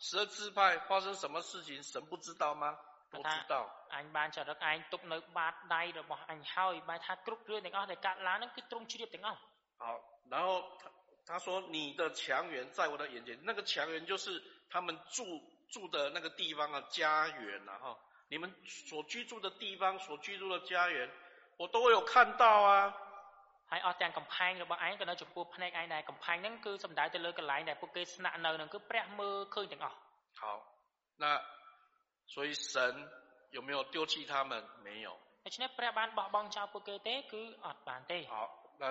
[0.00, 2.78] 十二支派发生什么事情神不知道吗
[3.10, 9.40] 都知道អញបានចរិតឯងទុកនៅបាតដៃរបស់អញហើយបែរថាគ្រប់រឿងទាំងអស់ដែលកាត់ឡើងហ្នឹងគឺទ្រង់ជ្រាបទាំងអស់
[9.82, 9.84] 好
[10.32, 10.48] 然后
[11.26, 17.98] 他说：“你的墙垣在我的眼前，那个墙垣就是他们住住的那个地方啊，家园啊，哈，
[18.28, 21.10] 你们所居住的地方，所居住的家园，
[21.58, 22.94] 我都有看到啊。”
[23.70, 29.96] ហើយអស់ទាំងកំផែងរបស់ឯងក៏នៅចំពោះភ្នែកឯងដែរកំផែងហ្នឹងគឺសំដៅទៅលើកន្លែងដែលពួកគេស្នាក់នៅហ្នឹងគឺព្រះមើលឃើញទាំងអស់
[30.40, 30.42] 好
[31.22, 31.24] 那
[32.32, 32.74] 所以神
[33.56, 34.52] 有没有丢弃他们
[34.86, 35.06] 没有
[35.46, 38.36] ដូច្នេះព្រះបានបោះបង់ចោលពួកគេទេគឺអត់បានទេ好
[38.80, 38.84] 那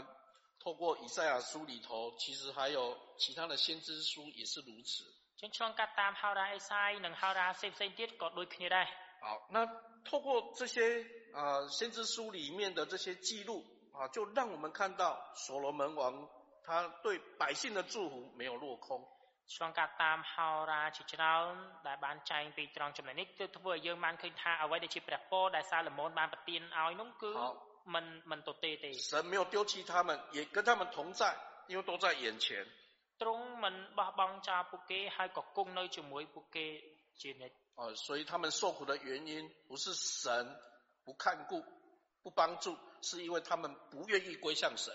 [0.63, 5.05] 透过以赛亚书里头，其实还有其他的先知书也是如此。
[9.21, 9.67] 好，那
[10.05, 11.03] 透过这些
[11.35, 16.29] 啊、呃、先知书里面的这些记录啊，就让我们看到所罗门王
[16.65, 19.05] 他对百姓的祝福没有落空。
[28.95, 28.99] 好。
[28.99, 31.37] 神没有丢弃他们，也跟他们同在，
[31.69, 32.67] 因为都在眼前。
[37.77, 40.61] 哦，所以他们受苦的原因不是神
[41.05, 41.65] 不看顾、
[42.23, 44.93] 不帮助，是因为他们不愿意归向神。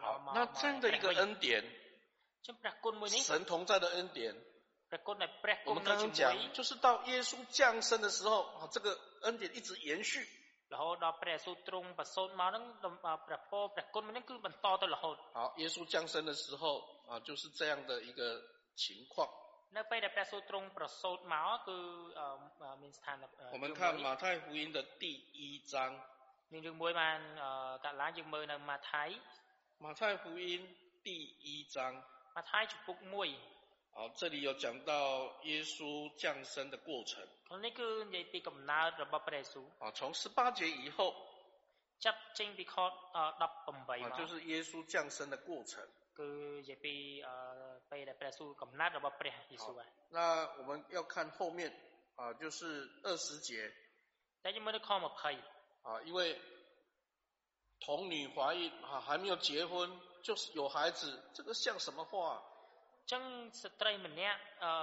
[0.00, 1.62] 好，那这样的一个恩典，
[3.22, 4.34] 神同在的恩典。
[5.64, 10.26] 我们刚刚讲，就是到耶稣降生的时候，啊，这个恩典一直延续。
[15.32, 18.42] 好，耶稣降生的时候啊，就是这样的一个
[18.74, 19.28] 情况。
[23.52, 26.00] 我们看马太福音的第一章。
[29.78, 32.02] 马太福音第一章。
[33.96, 37.26] 好，这里有讲到耶稣降生的过程。
[39.78, 41.14] 啊，从十八节以后，
[44.10, 45.82] 啊，就是耶稣降生的过程。
[50.10, 51.74] 那我们要看后面
[52.16, 53.72] 啊，就是二十节。
[55.84, 56.38] 啊，因为
[57.80, 59.90] 童女怀孕啊，还没有结婚，
[60.22, 62.44] 就是有孩子，这个像什么话？
[63.11, 63.23] ចឹង
[63.61, 64.73] ស្ត្រីម្នាក់អឺ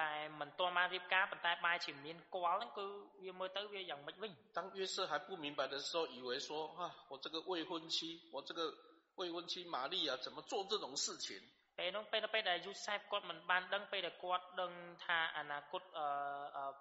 [0.00, 2.86] ដែលមិនទាន់បានរៀបការប៉ុន្តែបែរជាមានគល់ហ្នឹងគឺ
[3.24, 7.98] វាមើលទៅវាយ៉ាងម៉េចវិញ当约瑟还不明白的时候以为说啊我这个未婚妻
[8.34, 8.60] 我这个
[9.20, 11.28] 未婚妻玛利亚怎么做这种事情
[11.78, 14.72] ពេលនោះពេលពេលដែលយូសែបគាត់មិនបានដឹងពេលដែលគាត់ដឹង
[15.04, 16.06] ថាអនាគតអឺ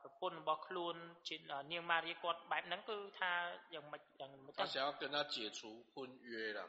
[0.02, 0.96] ប្រពន្ធរបស់ខ្លួន
[1.28, 1.36] ជា
[1.72, 3.32] នាងម៉ារីគាត់បែបហ្នឹងគឺថា
[3.74, 5.60] យ៉ាងម៉េចយ៉ាងម៉េច他想要跟他解除
[5.92, 5.96] 婚
[6.30, 6.60] 约了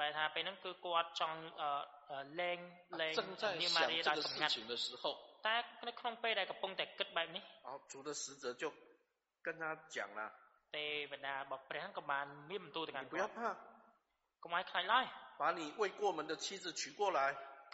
[0.00, 1.36] បែរថាពេលហ្នឹងគឺគាត់ចង់
[2.40, 2.58] លែង
[3.00, 3.14] លែង
[3.62, 4.52] នាងម៉ារីដោយសម្ងាត់
[5.46, 5.56] តែ
[5.88, 8.64] នៅក្នុងពេលដែលកំពុងតែគិតបែបនេះអោ主的使者就
[9.46, 9.64] 跟他
[9.94, 10.20] 讲了
[10.76, 13.40] ទេវតារបស់ព្រះក៏បានមានបន្ទូលទៅកាន់គាត់不要怕
[14.42, 15.04] កុំឲ្យខ្លាចឡើយ
[15.40, 17.20] 把你未过门的妻子娶过来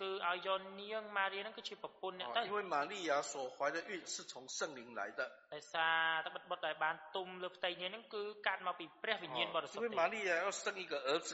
[0.00, 5.20] គឺឲ្យយកនាងម៉ារីហ្នឹងគឺជាប្រពន្ធអ្នកទៅ因为玛利亚所怀的孕是从圣灵来的
[5.54, 11.30] ដោយសារតែបុត្រដែលបានទុំលើផ្ទៃនាងហ្នឹងគឺកាត់មកពីព្រះវិញ្ញាណបរិសុទ្ធ因为玛利亚要生一个儿子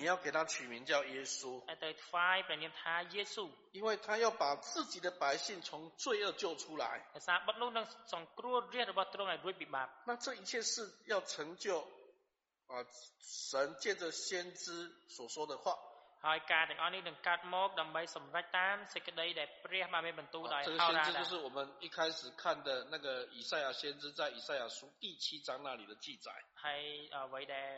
[0.00, 1.60] 你要给他取名叫耶稣，
[3.72, 7.04] 因为他要把自己的百姓从罪恶救出来。
[10.06, 11.80] 那这一切是要成就
[12.68, 12.86] 啊，
[13.20, 15.76] 神借着先知所说的话。
[16.22, 26.30] ហើយការទាំងអស់នេះនឹងកើតមកដើម្បីសម្រេចតាមសេចក្តីដែលព្រះបានមានបន្ទូលដោយហោរា这个先知就是我们一开始看的那个以赛亚先知在以赛亚书第七章那里的记载。
[26.64, 26.82] ហើយ
[27.16, 27.68] អ្វីដែល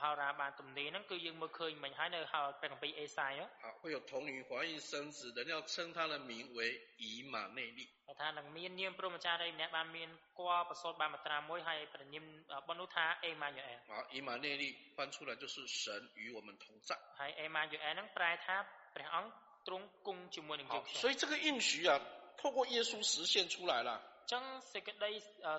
[0.00, 3.32] ហោរាបានទំនាយហ្នឹងគឺយើងមើលឃើញមិញហើយនៅហោព្រះគម្ពីរអេសាយ
[3.64, 6.58] 啊，会有童女怀孕生子，人要称他的名为
[6.98, 7.80] 以马内利。
[8.20, 12.24] ថានឹងមាននាមព្រហ្មចារីម្នាក់បានមានគល់ប្រសូតបានមកត្រាមួយហើយព្រះនាម
[12.68, 14.64] បនោះថាអេម៉ានូអែល啊，以马内利
[14.96, 16.90] 翻出来就是神与我们同在。
[17.20, 18.56] ហើយអេម៉ានូអែលហ្នឹងប្រែថា
[18.94, 19.30] ព្រះអង្គ
[19.66, 22.00] ទ្រង់គង់ជាមួយនឹងយើងខ្ញុំ所以这个应许啊，
[22.40, 23.90] 透过耶稣实现出来了。
[24.32, 24.42] ចឹង
[24.72, 25.10] សេចក្តី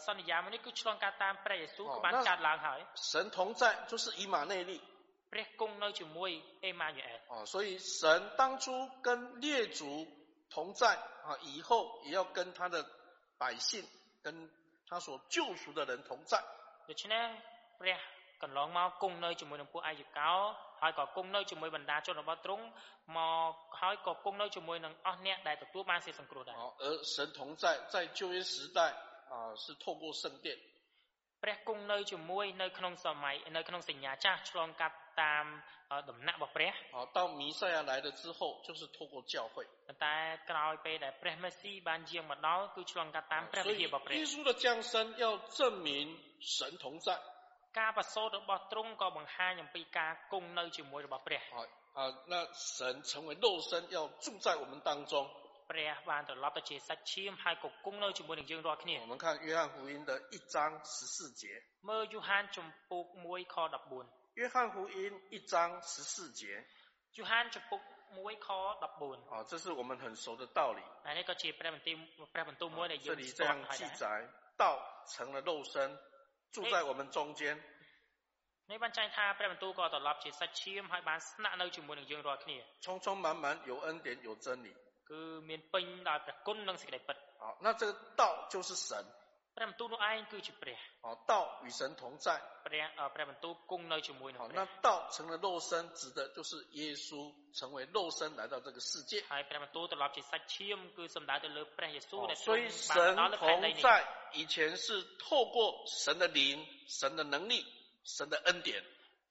[0.07, 2.79] សន្យាមួយនេះគឺឆ្លងកាត់តាមព្រះយេស៊ូវក៏បានកើតឡើងហើយ
[3.11, 3.61] 神同在
[3.91, 4.71] 就是以马内利
[5.31, 6.31] ព្រះគង់នៅជាមួយ
[6.65, 7.67] អេម៉ានូអែល哦，所以
[7.99, 8.01] 神
[8.39, 8.65] 当初
[9.05, 9.07] 跟
[9.43, 9.81] 列祖
[10.53, 10.83] 同在
[11.25, 11.69] 啊，以后
[12.05, 12.75] 也要跟他的
[13.41, 13.85] 百姓，
[14.23, 14.49] 跟
[14.87, 16.33] 他所救赎的人同在。
[16.89, 17.23] ដូច្នេះ
[17.79, 17.97] ព្រះ
[18.41, 20.31] កន្លងមកគង់នៅជាមួយនឹងពួកអាយុកោ
[20.81, 22.65] ហើយក៏គង់នៅជាមួយបណ្ដាជនរបស់ទ្រង់
[23.17, 23.19] ម
[23.49, 28.79] កហើយក៏គង់នៅជាមួយនឹងអស់អ្នកដែលទទួលបានសេចក្តីសង្គ្រោះដែរ而神同在在旧约时代
[29.33, 30.47] 啊是透过圣殿
[31.43, 35.45] ព្រះគង់នៅជាមួយនៅក្នុងសម័យនៅក្នុងសញ្ញាចាស់ឆ្លងកាត់តាម
[36.09, 39.55] ដំណាក់របស់ព្រះ好到弥赛亚来了之后就是透过教会
[40.05, 40.17] តែ
[40.49, 45.25] ក្រោយពេលដែលព្រះមេស៊ីបានយាងមកដល់គឺឆ្លងកាត់តាមព្រះវិហាររបស់ព្រះ耶稣的降生要
[45.57, 45.89] 证明
[46.39, 47.07] 神同在
[47.79, 51.55] ការប្រសូតរបស់ទ្រង់ក៏បង្ហាញអំពីការគង់នៅជាមួយរបស់ព្រះ好
[51.97, 51.99] 啊
[52.31, 52.33] 那
[52.75, 52.77] 神
[53.09, 55.13] 成为肉身要住在我们当中
[55.71, 60.55] ព្រះបានត្រឡប់ទៅជាសាច់ឈាមហើយក៏គង់នៅជាមួយនឹងយើងរាល់គ្នា我们看约翰福音的一章
[60.93, 61.43] 十四节
[61.89, 63.75] មើលយូហានជំពូក1ខ14
[64.39, 66.65] 约翰福音一章十四节。
[67.15, 67.81] 约翰ជំពូក
[68.15, 68.47] 1ខ
[68.79, 69.19] 14。
[69.29, 70.81] 好，这是我们很熟的道理。
[71.03, 71.13] 这
[73.13, 75.99] 里这样记载，道成了肉身，
[76.55, 77.41] 住在我们中间。
[78.71, 84.67] នេះបានចែងថាព្រះបន្ទូលក៏ត្រឡប់ជាសាច់ឈាមហើយបានស្នាក់នៅជាមួយនឹងយើងរាល់គ្នា充充满满有恩典有真理
[85.09, 88.23] គឺមានពេញដោយព្រះគុណនិងសេចក្តីពិត好那这个道
[88.53, 88.89] 就是神
[89.55, 91.33] ព្រះបន្ទូលនោះឯងគឺជាព្រះ哦道
[91.65, 92.27] 与神同在
[92.65, 92.85] ព្រះ
[93.15, 95.69] ព្រះបន្ទូលគង់នៅជាមួយនឹងព្រះ那道成了肉身
[95.99, 97.09] 指的就是耶稣
[97.59, 102.95] 成为肉身来到这个世界ហើយព្រះបន្ទូលត្រឡប់ជាសាច់ឈាមគឺសំដៅទៅលើព្រះយេស៊ូវដែល所以神
[103.41, 103.45] 同
[103.85, 103.87] 在
[104.35, 107.65] 以前是透过神的灵神的能力
[108.03, 108.83] 神的恩典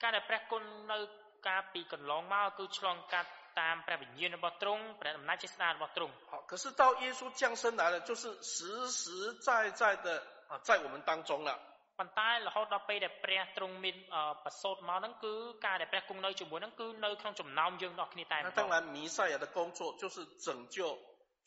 [0.03, 0.99] ការដែលព្រះគុណនៅ
[1.47, 3.31] កាលពីកន្លងមកគឺឆ្លងកាត់
[3.61, 9.49] តាមព្រះវិញ្ញាណរបស់ទ្រង់ព្រះអំណាចជាស្ដេចរបស់ទ្រង់好可是到耶稣降生来了就是实实在
[9.81, 10.07] 在的
[10.51, 11.51] 啊在我们当中了
[11.99, 13.97] ប៉ុន្តែរហូតដល់ពេលដែលព្រះទ្រង់មាន
[14.45, 15.33] ប្រសូតមកហ្នឹងគឺ
[15.67, 20.79] ការដែលព្រះគង់នៅជាមួយហ្នឹងគឺនៅក្នុងចំណោមយើងដល់គ្នាតែម្ដង当然弥赛亚的工作就是拯救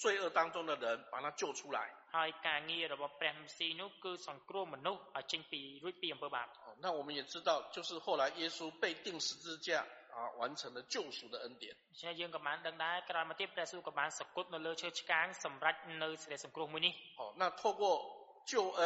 [0.02, 1.80] 罪恶当中的人把他救出来
[2.16, 6.48] ហើយការងាររបស់ព្រះមេស៊ីនោះគឺសង្គ្រោះមនុស្សឲ្យចេញពីរួចពីអំពើបាប
[6.84, 9.86] 那我们也知道就是后来耶稣被钉十字架
[10.18, 17.84] 啊完成了救赎的恩典ជាយើងក៏បានដឹងដែរក្រោយមកទៀតព្រះយេស៊ូវក៏បានសគត់នៅលើឈើឆ្កាងសម្រាប់នៅសេចក្តីសង្គ្រោះមួយនេះ哦那透过
[18.52, 18.82] 救恩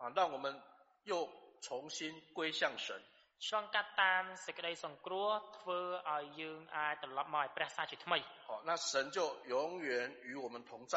[0.00, 0.46] 啊让我们
[1.10, 1.12] 又
[1.66, 1.98] 重新
[2.36, 3.00] 归向神。
[3.46, 5.80] ឆ្លងកាត់តាមសេចក្តីសង្គ្រោះធ្វើ
[6.14, 9.18] ឲ្យយើងអាចត្រឡប់មកឲ្យព្រះសាជាថ្មី好那神就
[9.52, 9.54] 永
[9.88, 9.88] 远
[10.28, 10.94] 与我们同在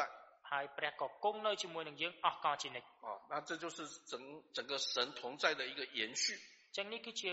[0.52, 3.78] ហើយព្រះក៏គង់នៅជាមួយនឹងយើងអស់កលជានិច្ច哦那这就是
[4.10, 4.14] 整
[4.56, 6.24] 整个神同在的一个延续
[6.76, 7.30] ចឹងនេះគឺជា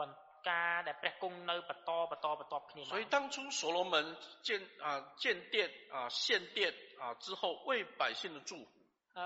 [0.00, 3.94] បន្តការដែលព្រះគង់នៅបន្តបន្តបន្តគ្នា所以当初所罗门
[4.46, 4.48] 建
[4.86, 4.88] 啊
[5.22, 5.54] 建殿
[5.94, 6.24] 啊献
[6.56, 6.58] 殿
[7.02, 7.70] 啊之后为
[8.00, 8.66] 百姓的祝福
[9.18, 9.24] អឺ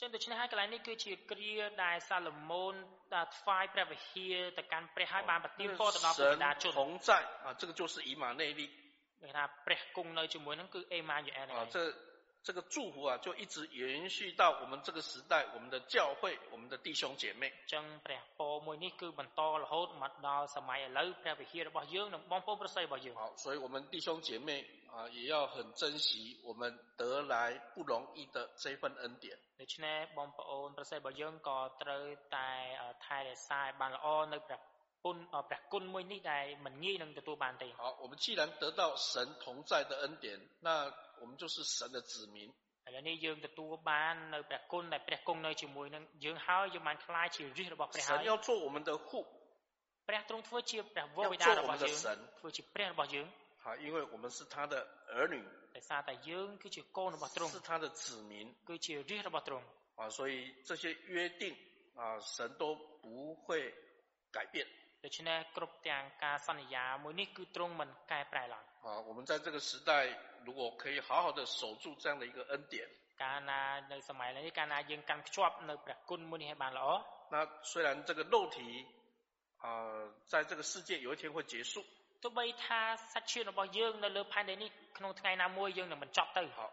[0.00, 1.54] ចឹងដូច្នេះហើយកន្លែងនេះគឺជាគ្រា
[1.84, 2.74] ដែលសាឡូមោន
[3.38, 7.10] ថ្វាយព្រះវិហារទៅកាន់ព្រះហើយបានប្រទានពរទៅដល់ព្រះដាជន同在
[7.44, 8.62] 啊这个就是以马内利
[9.20, 11.78] គេថាព្រះគង់នៅជាមួយនឹងគឺអេម៉ានូអែល啊这
[12.46, 24.50] 这个祝福啊就一直延续到我们这个时代我们的教会我们的弟兄姐妹ចឹងព្រះពរមួយនេះគឺបន្តរហូតមកដល់សម័យឥឡូវព្រះវិហាររបស់យើងនិងបងប្អូនប្រស័យរបស់យើង好所以我们弟兄姐妹
[24.94, 26.62] 啊，也要很珍惜我们
[26.96, 27.34] 得来
[27.74, 29.36] 不容易的这份恩典。
[29.60, 32.04] ដូច្នេះបងប្អូនប្រសិទ្ធរបស់យើងក៏ត្រូវ
[32.36, 32.50] តែ
[33.04, 34.60] ថែរក្សាឲ្យបានល្អនៅព្រះ
[35.04, 35.18] គុណ
[35.48, 39.12] ព្រះគុណមួយនេះដែលមិនងាយនឹងទទួលបានទេ好我们既然得到神
[39.42, 40.26] 同在的恩典
[40.66, 40.68] 那
[41.22, 42.36] 我们就是神的子民
[42.86, 49.08] ឥឡូវនេះយើងទទួលបាននៅព្រះគុណដែលព្រះគង់នៅជាមួយនឹងយើងហើយយើងបានខ្លាយជារាជរបស់ព្រះហើយ神要做我们的护
[50.08, 51.96] ព្រះទ្រង់ធ្វើជាព្រះវរបិតារបស់យើង
[52.38, 53.26] ធ្វើជាព្រះរបស់យើង
[53.64, 55.42] 好，因为我们是他的儿女，
[57.48, 58.54] 是他的子民，
[59.96, 61.56] 啊，所以这些约定
[61.96, 63.72] 啊，神都不会
[64.30, 64.66] 改变。
[68.81, 70.07] 啊，我们在这个时代，
[70.45, 72.87] 如果可以好好的守住这样的一个恩典，
[77.29, 78.85] 那虽然这个肉体
[79.59, 81.83] 啊，在这个世界有一天会结束，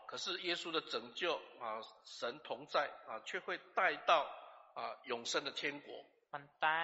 [0.06, 4.26] 可是耶稣的拯救啊，神同在啊，却会带到
[4.74, 6.04] 啊永生的天国。
[6.33, 6.81] ប៉ុន្តែ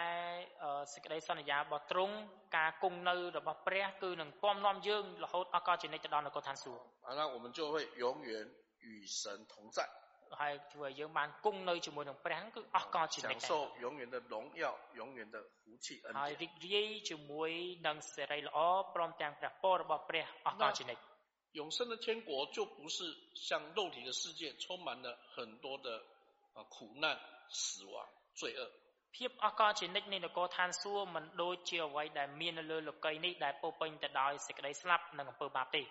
[0.93, 2.15] សេចក្តីសន្យារបស់ទ្រង់
[2.57, 8.31] ការគង់នៅរបស់ព្រះគឺនឹងពំនាំយើងរហូតអស់កលជានិច្ចទៅដល់នគរឋានសួគ៌啊那我们就会永远
[8.85, 8.87] 与
[9.19, 9.21] 神
[9.51, 9.79] 同在
[10.41, 13.51] ហើយធ្វើឲ្យយើងបានគង់នៅជាមួយនឹងព្រះគឺអស់កលជានិច្ច享受
[13.85, 14.65] 永远的荣耀
[14.99, 17.51] 永远的福气恩典ហើយរីករាយជាមួយ
[17.87, 18.57] នឹងសេរីល្អ
[18.95, 21.03] ព្រមទាំងព្រះពររបស់ព្រះអស់កលជានិច្ច
[21.59, 22.97] 永生的天国就不是
[23.33, 25.87] 像肉体的世界充满了很多的
[26.53, 27.17] 啊苦难
[27.49, 28.61] 死亡罪恶
[29.15, 35.81] ភាពអស់កលជានិច្ចនៃនគរឋានសួគ៌មិនដូចជាអ្វីដែលមាននៅលើលោកីនេះដែលពោពេញទៅដោយសេចក្តីស្លាប់និងអំពើបាបទេ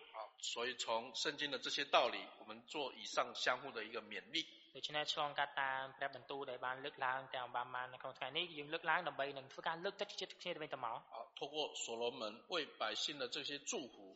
[0.52, 0.86] 所以从
[1.22, 4.38] 圣经的这些道理，我们做以上相互的一个勉励。
[4.76, 14.09] ដូច្នេះឆ្លងកាត់តាមព្រះបន្ទូលដែលបានលើកឡើងទាំងបានបាននៅក្នុងថ្ងៃនេះយើងលើកឡើងដើម្បីនឹងធ្វើការលើកទឹកចិត្តគ្នាទៅវិញទៅមក啊，透过所罗门为百姓的这些祝福。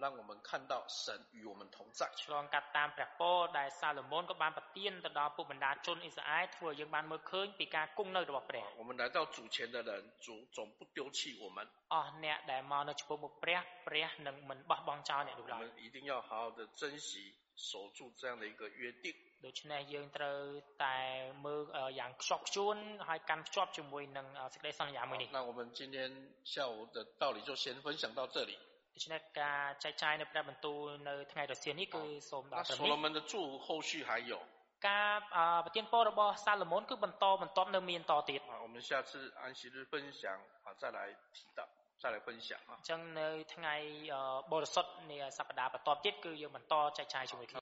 [0.00, 2.08] 让我们看到神与我们同在。
[2.22, 9.90] ឆ្លងកាត់តាមព្រះពរដែលសាឡូមោនក៏បានប្រទានទៅដល់ពុកបណ្ដាជនអ៊ីស្រាអែលធ្វើឲ្យយើងបានមើលឃើញពីការគង់នៅរបស់ព្រះ我们来到主前的人
[10.24, 11.58] 主总不丢弃我们
[11.94, 17.10] អស់អ្នកដែលមកនៅចំពោះមុខព្រះព្រះនឹងមិនបោះបង់ចោលអ្នកនោះឡើយ我们一定要好好的珍惜
[17.68, 19.06] 守住这样的一个约定
[19.46, 20.38] ដូច្នេះយើងត្រូវ
[20.84, 20.96] តែ
[21.44, 21.62] មើល
[21.98, 22.76] យ៉ាងខ្ជាប់ខ្ជួន
[23.08, 25.96] ហើយកាន់ភ្ជាប់ជាមួយនឹងសេចក្តីសន្យាមួយនេះ那我们今天
[26.44, 28.52] 下午的道理就先分享到这里
[28.94, 34.34] ដូច្នេះការចែកចាយនៅព្រះបន្ទូលនៅថ្ងៃរសៀលនេះគឺសូមដល់ត្រឹមនេះ所罗门的祝福后续还有
[34.88, 35.12] ការ
[35.64, 39.10] ប្រទានពររបស់សាឡូមោនគឺបន្តបន្តនៅមានតទៀត我们下次
[39.42, 40.22] 安息日分享
[40.66, 40.98] 啊再来
[41.36, 41.60] 提到
[42.02, 43.74] 再来分享啊អញ្ចឹងនៅថ្ងៃ
[44.52, 47.54] បរិសុទ្ធនៃសប្តាហ៍បន្ទាប់ទៀតគឺយើងបន្តចែកចាយជាមួយគ្នា